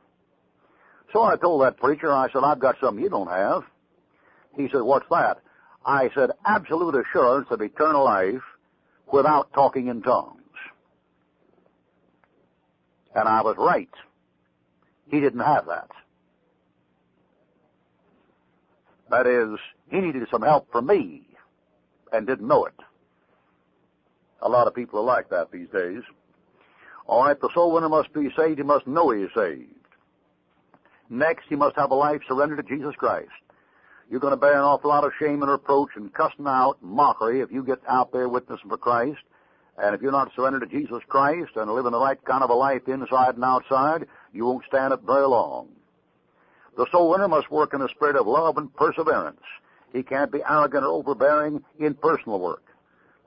So 1.12 1.24
I 1.24 1.36
told 1.38 1.64
that 1.64 1.78
preacher, 1.78 2.14
I 2.14 2.32
said, 2.32 2.44
I've 2.44 2.60
got 2.60 2.76
something 2.80 3.04
you 3.04 3.10
don't 3.10 3.30
have. 3.30 3.64
He 4.56 4.68
said, 4.72 4.82
what's 4.82 5.08
that? 5.10 5.38
I 5.86 6.10
said, 6.14 6.32
absolute 6.46 6.96
assurance 6.96 7.48
of 7.50 7.62
eternal 7.62 8.04
life 8.04 8.42
without 9.12 9.52
talking 9.54 9.88
in 9.88 10.02
tongues. 10.02 10.36
And 13.16 13.28
I 13.28 13.42
was 13.42 13.56
right. 13.58 13.90
He 15.10 15.20
didn't 15.20 15.40
have 15.40 15.66
that. 15.66 15.90
That 19.10 19.26
is, 19.26 19.60
he 19.90 20.00
needed 20.00 20.28
some 20.30 20.44
help 20.44 20.72
from 20.72 20.86
me 20.86 21.24
and 22.12 22.28
didn't 22.28 22.48
know 22.48 22.66
it. 22.66 22.76
A 24.42 24.50
lot 24.50 24.68
of 24.68 24.76
people 24.76 25.00
are 25.00 25.04
like 25.04 25.30
that 25.30 25.52
these 25.52 25.70
days. 25.70 26.02
All 27.08 27.26
right, 27.26 27.40
the 27.40 27.50
soul 27.54 27.74
winner 27.74 27.90
must 27.90 28.14
be 28.14 28.30
saved. 28.38 28.60
He 28.60 28.64
must 28.64 28.88
know 28.88 29.10
he 29.10 29.24
is 29.24 29.32
saved. 29.36 29.74
Next, 31.10 31.46
he 31.50 31.56
must 31.56 31.76
have 31.76 31.92
a 31.92 31.96
life 31.96 32.22
surrendered 32.28 32.66
to 32.66 32.76
Jesus 32.76 32.96
Christ. 32.96 33.32
You're 34.10 34.20
going 34.20 34.34
to 34.34 34.38
bear 34.38 34.54
an 34.54 34.64
awful 34.64 34.90
lot 34.90 35.04
of 35.04 35.12
shame 35.20 35.42
and 35.42 35.52
reproach 35.52 35.90
and 35.96 36.14
cussing 36.14 36.48
out 36.48 36.78
mockery 36.82 37.42
if 37.42 37.52
you 37.52 37.64
get 37.64 37.80
out 37.88 38.12
there 38.12 38.30
witnessing 38.30 38.70
for 38.70 38.78
Christ. 38.78 39.20
And 39.78 39.96
if 39.96 40.02
you're 40.02 40.12
not 40.12 40.32
surrendered 40.36 40.70
to 40.70 40.78
Jesus 40.78 41.02
Christ 41.08 41.52
and 41.56 41.72
living 41.72 41.92
the 41.92 42.00
right 42.00 42.24
kind 42.26 42.44
of 42.44 42.50
a 42.50 42.56
life 42.56 42.88
inside 42.88 43.36
and 43.36 43.44
outside, 43.44 44.06
you 44.34 44.46
won't 44.46 44.66
stand 44.66 44.94
it 44.94 45.02
very 45.06 45.28
long. 45.28 45.70
The 46.78 46.88
soul 46.92 47.10
winner 47.10 47.28
must 47.28 47.52
work 47.52 47.74
in 47.74 47.82
a 47.82 47.90
spirit 47.90 48.16
of 48.16 48.28
love 48.28 48.58
and 48.58 48.74
perseverance. 48.76 49.42
He 49.94 50.04
can't 50.04 50.32
be 50.32 50.44
arrogant 50.48 50.84
or 50.84 50.90
overbearing 50.90 51.64
in 51.80 51.94
personal 51.96 52.40
work. 52.40 52.64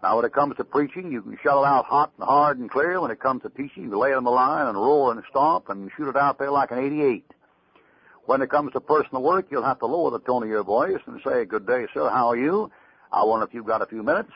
Now, 0.03 0.17
when 0.17 0.25
it 0.25 0.33
comes 0.33 0.57
to 0.57 0.65
preaching, 0.65 1.12
you 1.12 1.23
can 1.23 1.38
shell 1.43 1.62
it 1.62 1.69
out 1.69 1.85
hot 1.85 2.12
and 2.19 2.27
hard 2.27 2.59
and 2.59 2.69
clear. 2.69 3.01
When 3.01 3.12
it 3.12 3.21
comes 3.21 3.43
to 3.43 3.51
teaching, 3.51 3.85
you 3.85 3.97
lay 3.97 4.11
it 4.11 4.17
on 4.17 4.25
the 4.25 4.31
line 4.31 4.67
and 4.67 4.77
roar 4.77 5.12
and 5.12 5.23
stomp 5.31 5.69
and 5.69 5.91
shoot 5.97 6.09
it 6.09 6.17
out 6.17 6.38
there 6.38 6.51
like 6.51 6.73
an 6.73 6.79
88. 6.79 7.25
When 8.25 8.43
it 8.43 8.51
comes 8.51 8.73
to 8.73 8.81
personal 8.81 9.23
work, 9.23 9.47
you'll 9.51 9.62
have 9.62 9.79
to 9.79 9.87
lower 9.87 10.11
the 10.11 10.19
tone 10.19 10.43
of 10.43 10.49
your 10.49 10.65
voice 10.65 11.01
and 11.07 11.21
say, 11.25 11.45
good 11.45 11.67
day, 11.67 11.87
sir, 11.95 12.09
how 12.09 12.31
are 12.31 12.37
you? 12.37 12.71
I 13.12 13.25
wonder 13.25 13.47
if 13.47 13.55
you've 13.55 13.67
got 13.67 13.81
a 13.81 13.87
few 13.87 14.03
minutes. 14.03 14.33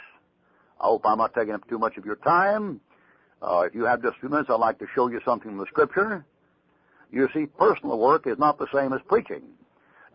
I 0.80 0.86
hope 0.86 1.02
I'm 1.04 1.18
not 1.18 1.34
taking 1.34 1.54
up 1.54 1.68
too 1.68 1.78
much 1.78 1.96
of 1.96 2.04
your 2.04 2.16
time. 2.16 2.80
Uh, 3.42 3.64
if 3.66 3.74
you 3.74 3.84
have 3.84 4.02
just 4.02 4.16
a 4.16 4.20
few 4.20 4.28
minutes, 4.28 4.48
I'd 4.50 4.56
like 4.56 4.78
to 4.78 4.86
show 4.94 5.08
you 5.08 5.20
something 5.24 5.50
from 5.50 5.58
the 5.58 5.66
Scripture. 5.66 6.24
You 7.10 7.28
see, 7.34 7.46
personal 7.46 7.98
work 7.98 8.26
is 8.26 8.38
not 8.38 8.58
the 8.58 8.66
same 8.72 8.92
as 8.92 9.00
preaching. 9.08 9.42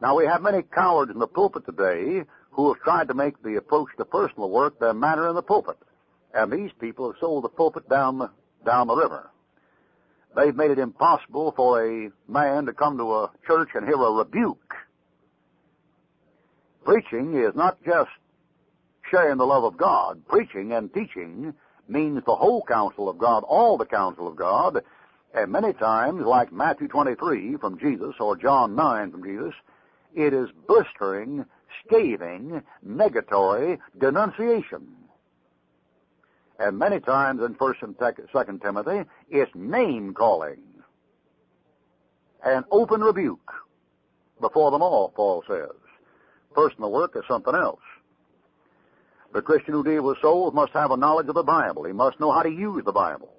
Now, 0.01 0.17
we 0.17 0.25
have 0.25 0.41
many 0.41 0.63
cowards 0.63 1.11
in 1.11 1.19
the 1.19 1.27
pulpit 1.27 1.65
today 1.65 2.23
who 2.51 2.73
have 2.73 2.81
tried 2.83 3.07
to 3.07 3.13
make 3.13 3.41
the 3.41 3.55
approach 3.55 3.89
to 3.97 4.05
personal 4.05 4.49
work 4.49 4.79
their 4.79 4.93
manner 4.93 5.29
in 5.29 5.35
the 5.35 5.41
pulpit. 5.41 5.77
And 6.33 6.51
these 6.51 6.71
people 6.79 7.11
have 7.11 7.19
sold 7.19 7.43
the 7.43 7.49
pulpit 7.49 7.89
down 7.89 8.19
the, 8.19 8.29
down 8.65 8.87
the 8.87 8.95
river. 8.95 9.29
They've 10.35 10.55
made 10.55 10.71
it 10.71 10.79
impossible 10.79 11.53
for 11.55 11.85
a 11.85 12.09
man 12.27 12.65
to 12.65 12.73
come 12.73 12.97
to 12.97 13.13
a 13.13 13.31
church 13.45 13.69
and 13.73 13.85
hear 13.85 13.95
a 14.01 14.11
rebuke. 14.11 14.73
Preaching 16.85 17.37
is 17.37 17.53
not 17.55 17.77
just 17.85 18.09
sharing 19.09 19.37
the 19.37 19.45
love 19.45 19.63
of 19.63 19.77
God. 19.77 20.25
Preaching 20.27 20.71
and 20.71 20.93
teaching 20.93 21.53
means 21.87 22.23
the 22.25 22.35
whole 22.35 22.63
counsel 22.63 23.09
of 23.09 23.17
God, 23.17 23.43
all 23.43 23.77
the 23.77 23.85
counsel 23.85 24.27
of 24.27 24.35
God, 24.35 24.81
and 25.33 25.51
many 25.51 25.73
times, 25.73 26.23
like 26.25 26.51
Matthew 26.51 26.87
23 26.87 27.57
from 27.57 27.79
Jesus 27.79 28.15
or 28.19 28.35
John 28.35 28.75
9 28.75 29.11
from 29.11 29.23
Jesus, 29.23 29.53
it 30.13 30.33
is 30.33 30.49
blistering, 30.67 31.45
scathing, 31.85 32.61
negatory 32.87 33.79
denunciation. 33.99 34.87
And 36.59 36.77
many 36.77 36.99
times 36.99 37.41
in 37.41 37.55
1st 37.55 37.83
and 37.83 37.97
2nd 37.97 38.61
Timothy, 38.61 39.09
it's 39.29 39.51
name 39.55 40.13
calling 40.13 40.61
and 42.43 42.65
open 42.71 43.01
rebuke 43.01 43.51
before 44.39 44.71
them 44.71 44.81
all, 44.81 45.09
Paul 45.09 45.43
says. 45.47 45.69
Personal 46.53 46.91
work 46.91 47.15
is 47.15 47.23
something 47.27 47.55
else. 47.55 47.79
The 49.33 49.41
Christian 49.41 49.73
who 49.73 49.83
deals 49.83 50.03
with 50.03 50.21
souls 50.21 50.53
must 50.53 50.73
have 50.73 50.91
a 50.91 50.97
knowledge 50.97 51.29
of 51.29 51.35
the 51.35 51.43
Bible. 51.43 51.85
He 51.85 51.93
must 51.93 52.19
know 52.19 52.31
how 52.31 52.43
to 52.43 52.49
use 52.49 52.83
the 52.83 52.91
Bible. 52.91 53.29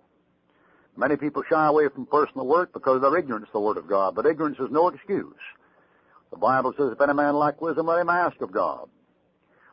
Many 0.96 1.16
people 1.16 1.42
shy 1.48 1.66
away 1.66 1.88
from 1.88 2.06
personal 2.06 2.46
work 2.46 2.72
because 2.72 3.00
they're 3.00 3.16
ignorant 3.16 3.46
of 3.46 3.52
the 3.52 3.60
Word 3.60 3.76
of 3.76 3.88
God, 3.88 4.14
but 4.14 4.26
ignorance 4.26 4.58
is 4.58 4.70
no 4.70 4.88
excuse. 4.88 5.34
The 6.32 6.38
Bible 6.38 6.72
says, 6.76 6.92
if 6.92 7.00
any 7.00 7.12
man 7.12 7.36
lack 7.36 7.60
wisdom, 7.60 7.86
let 7.86 8.00
him 8.00 8.08
ask 8.08 8.40
of 8.40 8.50
God. 8.50 8.88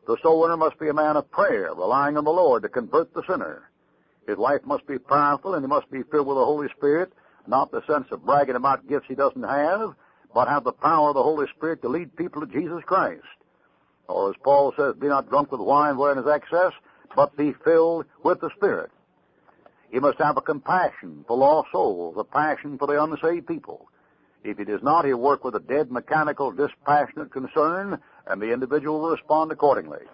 The 0.06 0.18
soul 0.22 0.42
winner 0.42 0.58
must 0.58 0.78
be 0.78 0.90
a 0.90 0.94
man 0.94 1.16
of 1.16 1.32
prayer, 1.32 1.74
relying 1.74 2.18
on 2.18 2.26
the 2.26 2.32
Lord 2.32 2.64
to 2.64 2.70
convert 2.70 3.14
the 3.14 3.24
sinner. 3.28 3.70
His 4.28 4.38
life 4.38 4.62
must 4.66 4.86
be 4.86 5.00
powerful 5.00 5.56
and 5.56 5.64
he 5.64 5.70
must 5.70 5.90
be 5.90 6.04
filled 6.04 6.28
with 6.28 6.38
the 6.38 6.46
Holy 6.46 6.68
Spirit, 6.76 7.14
not 7.48 7.72
the 7.72 7.82
sense 7.88 8.08
of 8.12 8.26
bragging 8.26 8.56
about 8.56 8.88
gifts 8.88 9.08
he 9.08 9.16
doesn't 9.16 9.44
have, 9.44 9.96
but 10.34 10.50
have 10.50 10.66
the 10.66 10.74
power 10.74 11.10
of 11.10 11.16
the 11.16 11.24
Holy 11.24 11.48
Spirit 11.56 11.82
to 11.82 11.88
lead 11.88 12.16
people 12.16 12.46
to 12.46 12.54
Jesus 12.54 12.84
Christ. 12.86 13.24
Or 14.08 14.30
as 14.30 14.36
Paul 14.44 14.74
says, 14.76 14.96
be 15.00 15.08
not 15.08 15.30
drunk 15.30 15.52
with 15.52 15.62
wine 15.62 15.98
wherein 15.98 16.18
is 16.18 16.28
excess, 16.28 16.74
but 17.16 17.38
be 17.38 17.54
filled 17.64 18.06
with 18.24 18.42
the 18.42 18.50
Spirit. 18.58 18.92
He 19.92 20.00
must 20.00 20.20
have 20.20 20.38
a 20.38 20.42
compassion 20.42 21.24
for 21.28 21.38
lost 21.38 21.72
souls, 21.72 22.16
a 22.18 22.24
passion 22.24 22.78
for 22.78 22.88
the 22.88 23.02
unsaved 23.02 23.48
people. 23.48 23.88
If 24.44 24.58
he 24.58 24.64
does 24.64 24.82
not, 24.82 25.06
he'll 25.06 25.18
work 25.18 25.44
with 25.44 25.56
a 25.56 25.60
dead, 25.60 25.92
mechanical, 25.92 26.52
dispassionate 26.52 27.32
concern, 27.32 28.00
and 28.26 28.42
the 28.42 28.54
individual 28.54 29.02
will 29.02 29.12
respond 29.12 29.52
accordingly. 29.52 30.06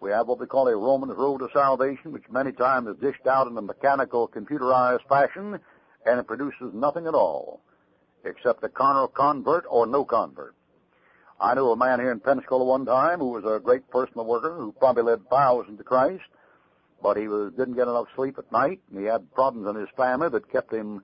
We 0.00 0.10
have 0.10 0.28
what 0.28 0.40
we 0.40 0.46
call 0.46 0.68
a 0.68 0.76
Roman's 0.76 1.18
Road 1.18 1.38
to 1.38 1.48
Salvation, 1.52 2.12
which 2.12 2.24
many 2.30 2.52
times 2.52 2.88
is 2.88 2.96
dished 2.96 3.26
out 3.26 3.48
in 3.48 3.58
a 3.58 3.62
mechanical, 3.62 4.28
computerized 4.28 5.06
fashion, 5.08 5.60
and 6.06 6.18
it 6.18 6.26
produces 6.26 6.72
nothing 6.72 7.06
at 7.06 7.14
all, 7.14 7.60
except 8.24 8.64
a 8.64 8.70
carnal 8.70 9.08
convert 9.08 9.66
or 9.68 9.86
no 9.86 10.06
convert. 10.06 10.54
I 11.38 11.54
knew 11.54 11.70
a 11.70 11.76
man 11.76 12.00
here 12.00 12.12
in 12.12 12.20
Pensacola 12.20 12.64
one 12.64 12.86
time 12.86 13.18
who 13.18 13.30
was 13.30 13.44
a 13.44 13.60
great 13.60 13.90
personal 13.90 14.24
worker 14.24 14.54
who 14.56 14.72
probably 14.72 15.02
led 15.02 15.28
thousands 15.28 15.78
to 15.78 15.84
Christ, 15.84 16.24
but 17.02 17.18
he 17.18 17.28
was, 17.28 17.52
didn't 17.52 17.74
get 17.74 17.88
enough 17.88 18.06
sleep 18.16 18.38
at 18.38 18.50
night, 18.52 18.80
and 18.90 19.00
he 19.00 19.06
had 19.06 19.32
problems 19.34 19.68
in 19.68 19.76
his 19.76 19.88
family 19.96 20.30
that 20.30 20.50
kept 20.50 20.72
him 20.72 21.02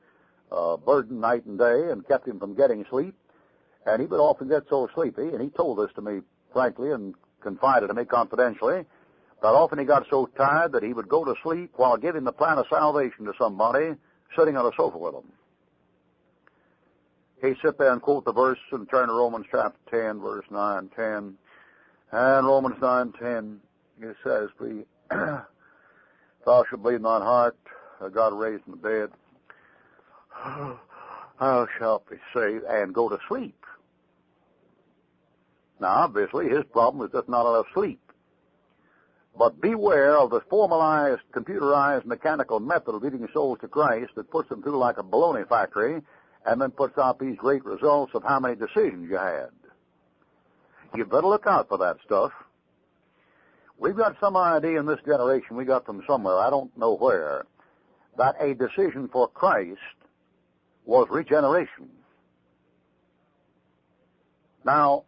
uh, 0.52 0.76
burdened 0.76 1.20
night 1.20 1.44
and 1.46 1.58
day 1.58 1.90
and 1.90 2.06
kept 2.06 2.26
him 2.26 2.38
from 2.38 2.54
getting 2.54 2.84
sleep. 2.90 3.14
And 3.86 4.00
he 4.00 4.06
would 4.06 4.20
often 4.20 4.48
get 4.48 4.64
so 4.68 4.88
sleepy, 4.94 5.28
and 5.28 5.40
he 5.40 5.48
told 5.48 5.78
this 5.78 5.94
to 5.94 6.02
me 6.02 6.20
frankly 6.52 6.90
and 6.90 7.14
confided 7.40 7.88
to 7.88 7.94
me 7.94 8.04
confidentially, 8.04 8.84
that 9.42 9.48
often 9.48 9.78
he 9.78 9.84
got 9.84 10.06
so 10.10 10.28
tired 10.36 10.72
that 10.72 10.82
he 10.82 10.92
would 10.92 11.08
go 11.08 11.24
to 11.24 11.34
sleep 11.42 11.70
while 11.76 11.96
giving 11.96 12.24
the 12.24 12.32
plan 12.32 12.58
of 12.58 12.66
salvation 12.68 13.26
to 13.26 13.32
somebody 13.38 13.94
sitting 14.36 14.56
on 14.56 14.66
a 14.66 14.70
sofa 14.76 14.98
with 14.98 15.14
him 15.14 15.30
he 17.42 17.54
sit 17.62 17.78
there 17.78 17.92
and 17.92 18.00
quote 18.00 18.24
the 18.24 18.32
verse 18.32 18.58
and 18.72 18.88
turn 18.88 19.08
to 19.08 19.14
Romans 19.14 19.46
chapter 19.50 19.78
10, 19.90 20.20
verse 20.20 20.44
9, 20.50 20.90
10. 20.96 21.34
And 22.12 22.46
Romans 22.46 22.76
9, 22.80 23.12
10, 23.20 23.60
it 24.00 24.16
says, 24.24 24.48
"Be 24.60 24.84
thou 25.10 25.44
shalt 26.46 26.82
believe 26.82 26.96
in 26.96 27.02
thine 27.02 27.22
heart, 27.22 27.56
God 28.12 28.32
raised 28.32 28.64
from 28.64 28.80
the 28.80 28.88
dead, 28.88 29.10
Oh, 30.44 30.78
thou 31.40 31.66
shalt 31.78 32.08
be 32.08 32.16
saved, 32.34 32.64
and 32.68 32.94
go 32.94 33.08
to 33.08 33.18
sleep. 33.28 33.64
Now, 35.80 36.04
obviously, 36.04 36.48
his 36.48 36.64
problem 36.72 37.06
is 37.06 37.12
just 37.12 37.28
not 37.28 37.48
enough 37.50 37.66
sleep. 37.74 38.00
But 39.38 39.60
beware 39.60 40.16
of 40.16 40.30
the 40.30 40.40
formalized, 40.48 41.20
computerized, 41.32 42.06
mechanical 42.06 42.58
method 42.58 42.94
of 42.94 43.02
leading 43.02 43.28
souls 43.34 43.58
to 43.60 43.68
Christ 43.68 44.12
that 44.14 44.30
puts 44.30 44.48
them 44.48 44.62
through 44.62 44.78
like 44.78 44.96
a 44.96 45.02
baloney 45.02 45.46
factory 45.46 46.00
and 46.46 46.60
then 46.60 46.70
puts 46.70 46.96
out 46.96 47.18
these 47.18 47.36
great 47.36 47.64
results 47.64 48.12
of 48.14 48.22
how 48.22 48.40
many 48.40 48.54
decisions 48.54 49.10
you 49.10 49.18
had. 49.18 49.50
You 50.94 51.04
better 51.04 51.26
look 51.26 51.46
out 51.46 51.68
for 51.68 51.76
that 51.78 51.96
stuff. 52.04 52.32
We've 53.78 53.96
got 53.96 54.16
some 54.20 54.36
idea 54.36 54.80
in 54.80 54.86
this 54.86 55.00
generation, 55.04 55.56
we 55.56 55.66
got 55.66 55.84
from 55.84 56.02
somewhere, 56.06 56.38
I 56.38 56.48
don't 56.48 56.74
know 56.78 56.96
where, 56.96 57.44
that 58.16 58.36
a 58.40 58.54
decision 58.54 59.08
for 59.12 59.28
Christ 59.28 59.78
was 60.86 61.08
regeneration. 61.10 61.90
Now, 64.64 65.04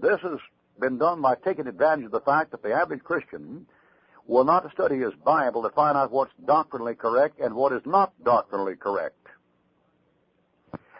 this 0.00 0.20
has 0.22 0.38
been 0.80 0.98
done 0.98 1.20
by 1.20 1.36
taking 1.36 1.66
advantage 1.66 2.06
of 2.06 2.10
the 2.10 2.20
fact 2.20 2.50
that 2.50 2.62
the 2.62 2.72
average 2.72 3.04
Christian 3.04 3.66
will 4.26 4.44
not 4.44 4.70
study 4.72 4.98
his 4.98 5.12
Bible 5.24 5.62
to 5.62 5.70
find 5.70 5.96
out 5.96 6.10
what's 6.10 6.32
doctrinally 6.46 6.94
correct 6.94 7.38
and 7.40 7.54
what 7.54 7.72
is 7.72 7.82
not 7.84 8.12
doctrinally 8.24 8.76
correct. 8.76 9.16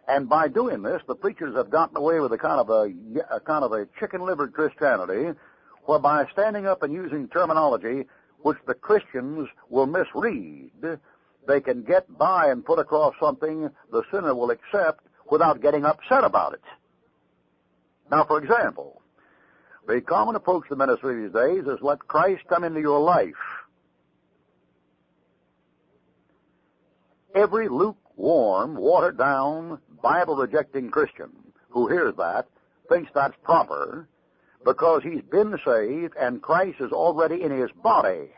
And 0.09 0.29
by 0.29 0.49
doing 0.49 0.83
this, 0.83 1.03
the 1.07 1.15
preachers 1.15 1.55
have 1.55 1.71
gotten 1.71 1.97
away 1.97 2.21
with 2.21 2.33
a 2.33 2.39
kind 2.39 2.61
of 2.61 2.69
a, 2.69 2.93
a 3.35 3.41
kind 3.41 3.65
of 3.65 3.73
a 3.73 3.87
chicken-livered 3.99 4.53
Christianity, 4.53 5.39
whereby 5.85 6.27
standing 6.33 6.67
up 6.67 6.83
and 6.83 6.93
using 6.93 7.29
terminology 7.29 8.07
which 8.43 8.59
the 8.67 8.75
Christians 8.75 9.49
will 9.69 9.87
misread, 9.87 10.99
they 11.51 11.61
can 11.61 11.83
get 11.83 12.07
by 12.17 12.49
and 12.49 12.65
put 12.65 12.79
across 12.79 13.15
something 13.19 13.69
the 13.91 14.03
sinner 14.11 14.35
will 14.35 14.51
accept 14.51 15.05
without 15.31 15.61
getting 15.61 15.85
upset 15.85 16.23
about 16.23 16.55
it. 16.55 16.63
Now, 18.11 18.25
for 18.25 18.39
example, 18.39 19.03
the 19.87 20.01
common 20.01 20.37
approach 20.37 20.69
to 20.69 20.77
ministry 20.77 21.23
these 21.23 21.33
days 21.33 21.65
is 21.65 21.79
let 21.83 21.99
Christ 22.07 22.43
come 22.49 22.65
into 22.65 22.81
your 22.81 23.01
life. 23.01 23.35
Every 27.35 27.69
lukewarm, 27.69 28.77
watered 28.77 29.19
down, 29.19 29.81
Bible 30.03 30.37
rejecting 30.37 30.91
Christian 30.91 31.31
who 31.71 31.89
hears 31.89 32.15
that 32.17 32.47
thinks 32.89 33.11
that's 33.15 33.37
proper 33.43 34.09
because 34.65 35.03
he's 35.03 35.23
been 35.23 35.57
saved 35.65 36.15
and 36.19 36.43
Christ 36.43 36.81
is 36.81 36.93
already 36.93 37.43
in 37.43 37.51
his 37.51 37.71
body. 37.73 38.31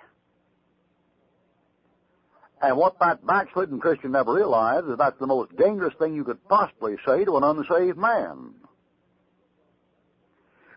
And 2.62 2.76
what 2.76 3.00
that 3.00 3.26
backslidden 3.26 3.80
Christian 3.80 4.12
never 4.12 4.32
realized 4.32 4.88
is 4.88 4.96
that's 4.96 5.18
the 5.18 5.26
most 5.26 5.56
dangerous 5.56 5.94
thing 5.98 6.14
you 6.14 6.22
could 6.22 6.48
possibly 6.48 6.96
say 7.04 7.24
to 7.24 7.36
an 7.36 7.42
unsaved 7.42 7.98
man. 7.98 8.54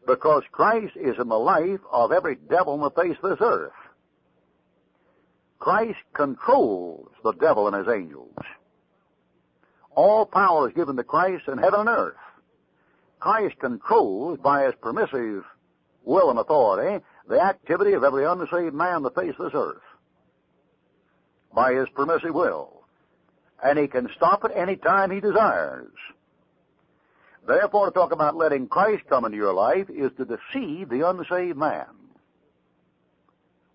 Because 0.08 0.44
Christ 0.52 0.96
is 0.96 1.16
in 1.20 1.30
the 1.30 1.38
life 1.38 1.80
of 1.92 2.12
every 2.12 2.36
devil 2.36 2.74
on 2.74 2.82
the 2.82 2.90
face 2.90 3.16
of 3.22 3.30
this 3.30 3.48
earth. 3.48 3.72
Christ 5.60 6.00
controls 6.14 7.10
the 7.24 7.34
devil 7.34 7.68
and 7.68 7.78
his 7.78 7.94
angels. 7.96 8.34
All 9.96 10.26
power 10.26 10.68
is 10.68 10.76
given 10.76 10.96
to 10.98 11.04
Christ 11.04 11.48
in 11.48 11.60
heaven 11.60 11.82
and 11.82 11.90
earth. 11.90 12.18
Christ 13.20 13.60
controls 13.60 14.40
by 14.40 14.66
his 14.66 14.74
permissive 14.82 15.44
will 16.04 16.32
and 16.32 16.40
authority 16.40 17.04
the 17.28 17.42
activity 17.42 17.94
of 17.94 18.04
every 18.04 18.26
unsaved 18.26 18.76
man 18.76 18.96
on 18.96 19.04
the 19.04 19.12
face 19.12 19.34
of 19.40 19.52
this 19.52 19.60
earth. 19.60 19.82
By 21.56 21.74
his 21.74 21.88
permissive 21.96 22.36
will. 22.36 22.84
And 23.64 23.80
he 23.80 23.88
can 23.88 24.10
stop 24.16 24.44
at 24.44 24.56
any 24.56 24.76
time 24.76 25.10
he 25.10 25.22
desires. 25.22 25.94
Therefore, 27.48 27.86
to 27.86 27.92
talk 27.92 28.12
about 28.12 28.36
letting 28.36 28.68
Christ 28.68 29.04
come 29.08 29.24
into 29.24 29.38
your 29.38 29.54
life 29.54 29.90
is 29.90 30.12
to 30.18 30.26
deceive 30.26 30.90
the 30.90 31.08
unsaved 31.08 31.58
man 31.58 31.86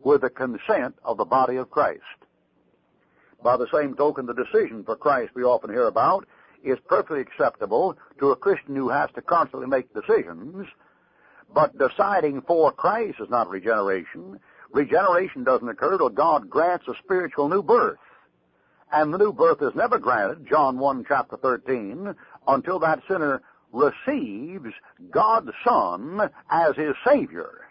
with 0.03 0.21
the 0.23 0.31
consent 0.31 0.97
of 1.05 1.17
the 1.17 1.25
body 1.25 1.57
of 1.57 1.71
Christ. 1.71 2.03
By 3.43 3.57
the 3.57 3.69
same 3.73 3.95
token, 3.95 4.27
the 4.27 4.35
decision 4.35 4.85
for 4.85 4.97
Christ 4.97 5.33
we 5.35 5.45
often 5.45 5.71
hear 5.71 5.87
about 5.87 6.27
is 6.63 6.79
perfectly 6.89 7.21
acceptable 7.21 7.97
to 8.19 8.33
a 8.33 8.37
Christian 8.37 8.77
who 8.77 8.91
has 8.91 9.09
to 9.15 9.23
constantly 9.23 9.67
make 9.67 9.95
decisions, 9.95 10.67
but 11.55 11.77
deciding 11.79 12.43
for 12.43 12.73
Christ 12.73 13.19
is 13.21 13.31
not 13.31 13.49
regeneration. 13.49 14.39
Regeneration 14.73 15.45
doesn't 15.45 15.69
occur 15.69 15.99
till 15.99 16.11
God 16.11 16.49
grants 16.49 16.87
a 16.89 16.95
spiritual 17.03 17.49
new 17.49 17.63
birth. 17.63 17.99
And 18.93 19.13
the 19.13 19.19
new 19.19 19.33
birth 19.33 19.63
is 19.63 19.75
never 19.75 19.99
granted, 19.99 20.47
John 20.49 20.79
1 20.79 21.05
chapter 21.07 21.37
13, 21.37 22.15
until 22.49 22.79
that 22.81 23.01
sinner 23.09 23.43
receives 23.73 24.73
God's 25.11 25.51
Son 25.65 26.31
as 26.51 26.77
his 26.77 26.95
Savior. 27.07 27.69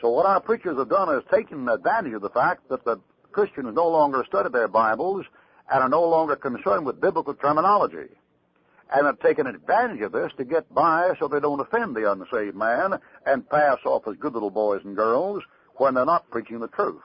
So 0.00 0.10
what 0.10 0.26
our 0.26 0.40
preachers 0.40 0.78
have 0.78 0.88
done 0.88 1.14
is 1.14 1.24
taken 1.30 1.68
advantage 1.68 2.14
of 2.14 2.22
the 2.22 2.30
fact 2.30 2.68
that 2.70 2.84
the 2.84 3.00
Christians 3.32 3.74
no 3.74 3.88
longer 3.88 4.24
study 4.26 4.48
their 4.50 4.68
Bibles 4.68 5.26
and 5.70 5.82
are 5.82 5.88
no 5.88 6.02
longer 6.02 6.36
concerned 6.36 6.86
with 6.86 7.00
biblical 7.00 7.34
terminology. 7.34 8.08
And 8.92 9.06
have 9.06 9.20
taken 9.20 9.46
advantage 9.46 10.00
of 10.00 10.12
this 10.12 10.32
to 10.36 10.44
get 10.44 10.72
by 10.74 11.14
so 11.18 11.28
they 11.28 11.38
don't 11.38 11.60
offend 11.60 11.94
the 11.94 12.10
unsaved 12.10 12.56
man 12.56 12.98
and 13.24 13.48
pass 13.48 13.78
off 13.84 14.08
as 14.08 14.16
good 14.16 14.34
little 14.34 14.50
boys 14.50 14.82
and 14.84 14.96
girls 14.96 15.44
when 15.76 15.94
they're 15.94 16.04
not 16.04 16.30
preaching 16.30 16.58
the 16.58 16.68
truth. 16.68 17.02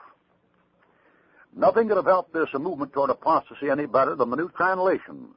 Nothing 1.55 1.87
could 1.87 1.97
have 1.97 2.05
helped 2.05 2.33
this 2.33 2.49
movement 2.53 2.91
toward 2.91 3.11
apostasy 3.11 3.69
any 3.69 3.85
better 3.85 4.15
than 4.15 4.29
the 4.29 4.35
new 4.35 4.49
translations, 4.49 5.35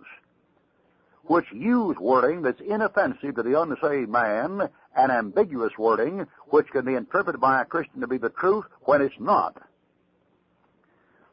which 1.25 1.45
use 1.53 1.97
wording 2.01 2.43
that's 2.43 2.61
inoffensive 2.61 3.37
to 3.37 3.43
the 3.43 3.61
unsaved 3.61 4.11
man 4.11 4.69
and 4.97 5.13
ambiguous 5.13 5.77
wording 5.79 6.27
which 6.49 6.67
can 6.71 6.85
be 6.85 6.95
interpreted 6.95 7.41
by 7.41 7.61
a 7.61 7.65
Christian 7.65 8.01
to 8.01 8.09
be 8.09 8.19
the 8.19 8.31
truth 8.31 8.65
when 8.81 9.01
it's 9.01 9.15
not. 9.21 9.63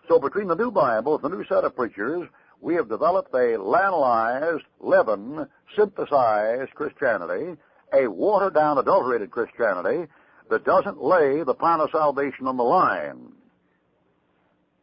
So 0.08 0.20
between 0.20 0.48
the 0.48 0.56
new 0.56 0.70
Bible 0.70 1.16
and 1.16 1.24
the 1.24 1.36
new 1.36 1.46
set 1.46 1.64
of 1.64 1.76
preachers, 1.76 2.28
we 2.66 2.74
have 2.74 2.90
developed 2.90 3.32
a 3.36 3.58
lanolized, 3.62 4.64
leaven, 4.80 5.46
synthesized 5.76 6.74
Christianity, 6.74 7.62
a 7.94 8.08
watered 8.08 8.56
down, 8.56 8.80
adulterated 8.80 9.30
Christianity 9.30 10.12
that 10.50 10.66
doesn't 10.66 11.00
lay 11.00 11.44
the 11.44 11.54
plan 11.54 11.80
of 11.80 11.92
salvation 11.92 12.48
on 12.48 12.58
the 12.58 12.64
line. 12.64 13.34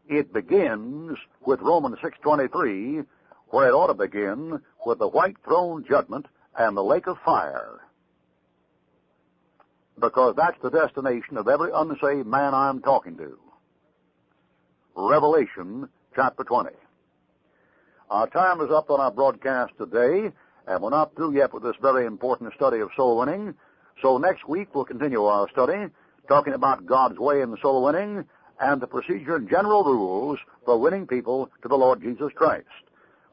It 0.09 0.33
begins 0.33 1.19
with 1.45 1.61
Romans 1.61 1.97
6.23, 2.05 3.05
where 3.49 3.69
it 3.69 3.73
ought 3.73 3.89
to 3.89 3.95
begin 3.95 4.61
with 4.87 5.01
the 5.01 5.09
white 5.09 5.37
throne 5.45 5.85
judgment 5.89 6.27
and 6.57 6.77
the 6.77 6.85
lake 6.85 7.09
of 7.09 7.17
fire 7.25 7.81
because 10.01 10.35
that's 10.37 10.57
the 10.63 10.71
destination 10.71 11.37
of 11.37 11.49
every 11.49 11.71
unsaved 11.75 12.27
man 12.27 12.55
I'm 12.55 12.81
talking 12.81 13.17
to. 13.17 13.39
Revelation 14.95 15.89
chapter 16.15 16.45
20. 16.45 16.71
Our 18.13 18.27
time 18.27 18.61
is 18.61 18.71
up 18.71 18.91
on 18.91 19.01
our 19.01 19.11
broadcast 19.11 19.73
today, 19.79 20.31
and 20.67 20.83
we're 20.83 20.91
not 20.91 21.17
through 21.17 21.35
yet 21.35 21.55
with 21.55 21.63
this 21.63 21.77
very 21.81 22.05
important 22.05 22.53
study 22.53 22.79
of 22.81 22.91
soul 22.95 23.17
winning. 23.17 23.55
So 24.03 24.19
next 24.19 24.47
week 24.47 24.75
we'll 24.75 24.85
continue 24.85 25.25
our 25.25 25.49
study, 25.49 25.91
talking 26.29 26.53
about 26.53 26.85
God's 26.85 27.19
way 27.19 27.41
in 27.41 27.57
soul 27.63 27.83
winning 27.83 28.27
and 28.61 28.83
the 28.83 28.87
procedure 28.87 29.37
and 29.37 29.49
general 29.49 29.83
rules 29.83 30.39
for 30.67 30.79
winning 30.79 31.07
people 31.07 31.49
to 31.63 31.69
the 31.69 31.75
Lord 31.75 32.03
Jesus 32.03 32.31
Christ. 32.35 32.67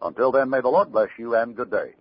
Until 0.01 0.31
then, 0.31 0.49
may 0.49 0.61
the 0.61 0.69
Lord 0.69 0.93
bless 0.93 1.09
you 1.17 1.35
and 1.35 1.57
good 1.57 1.71
day. 1.71 1.91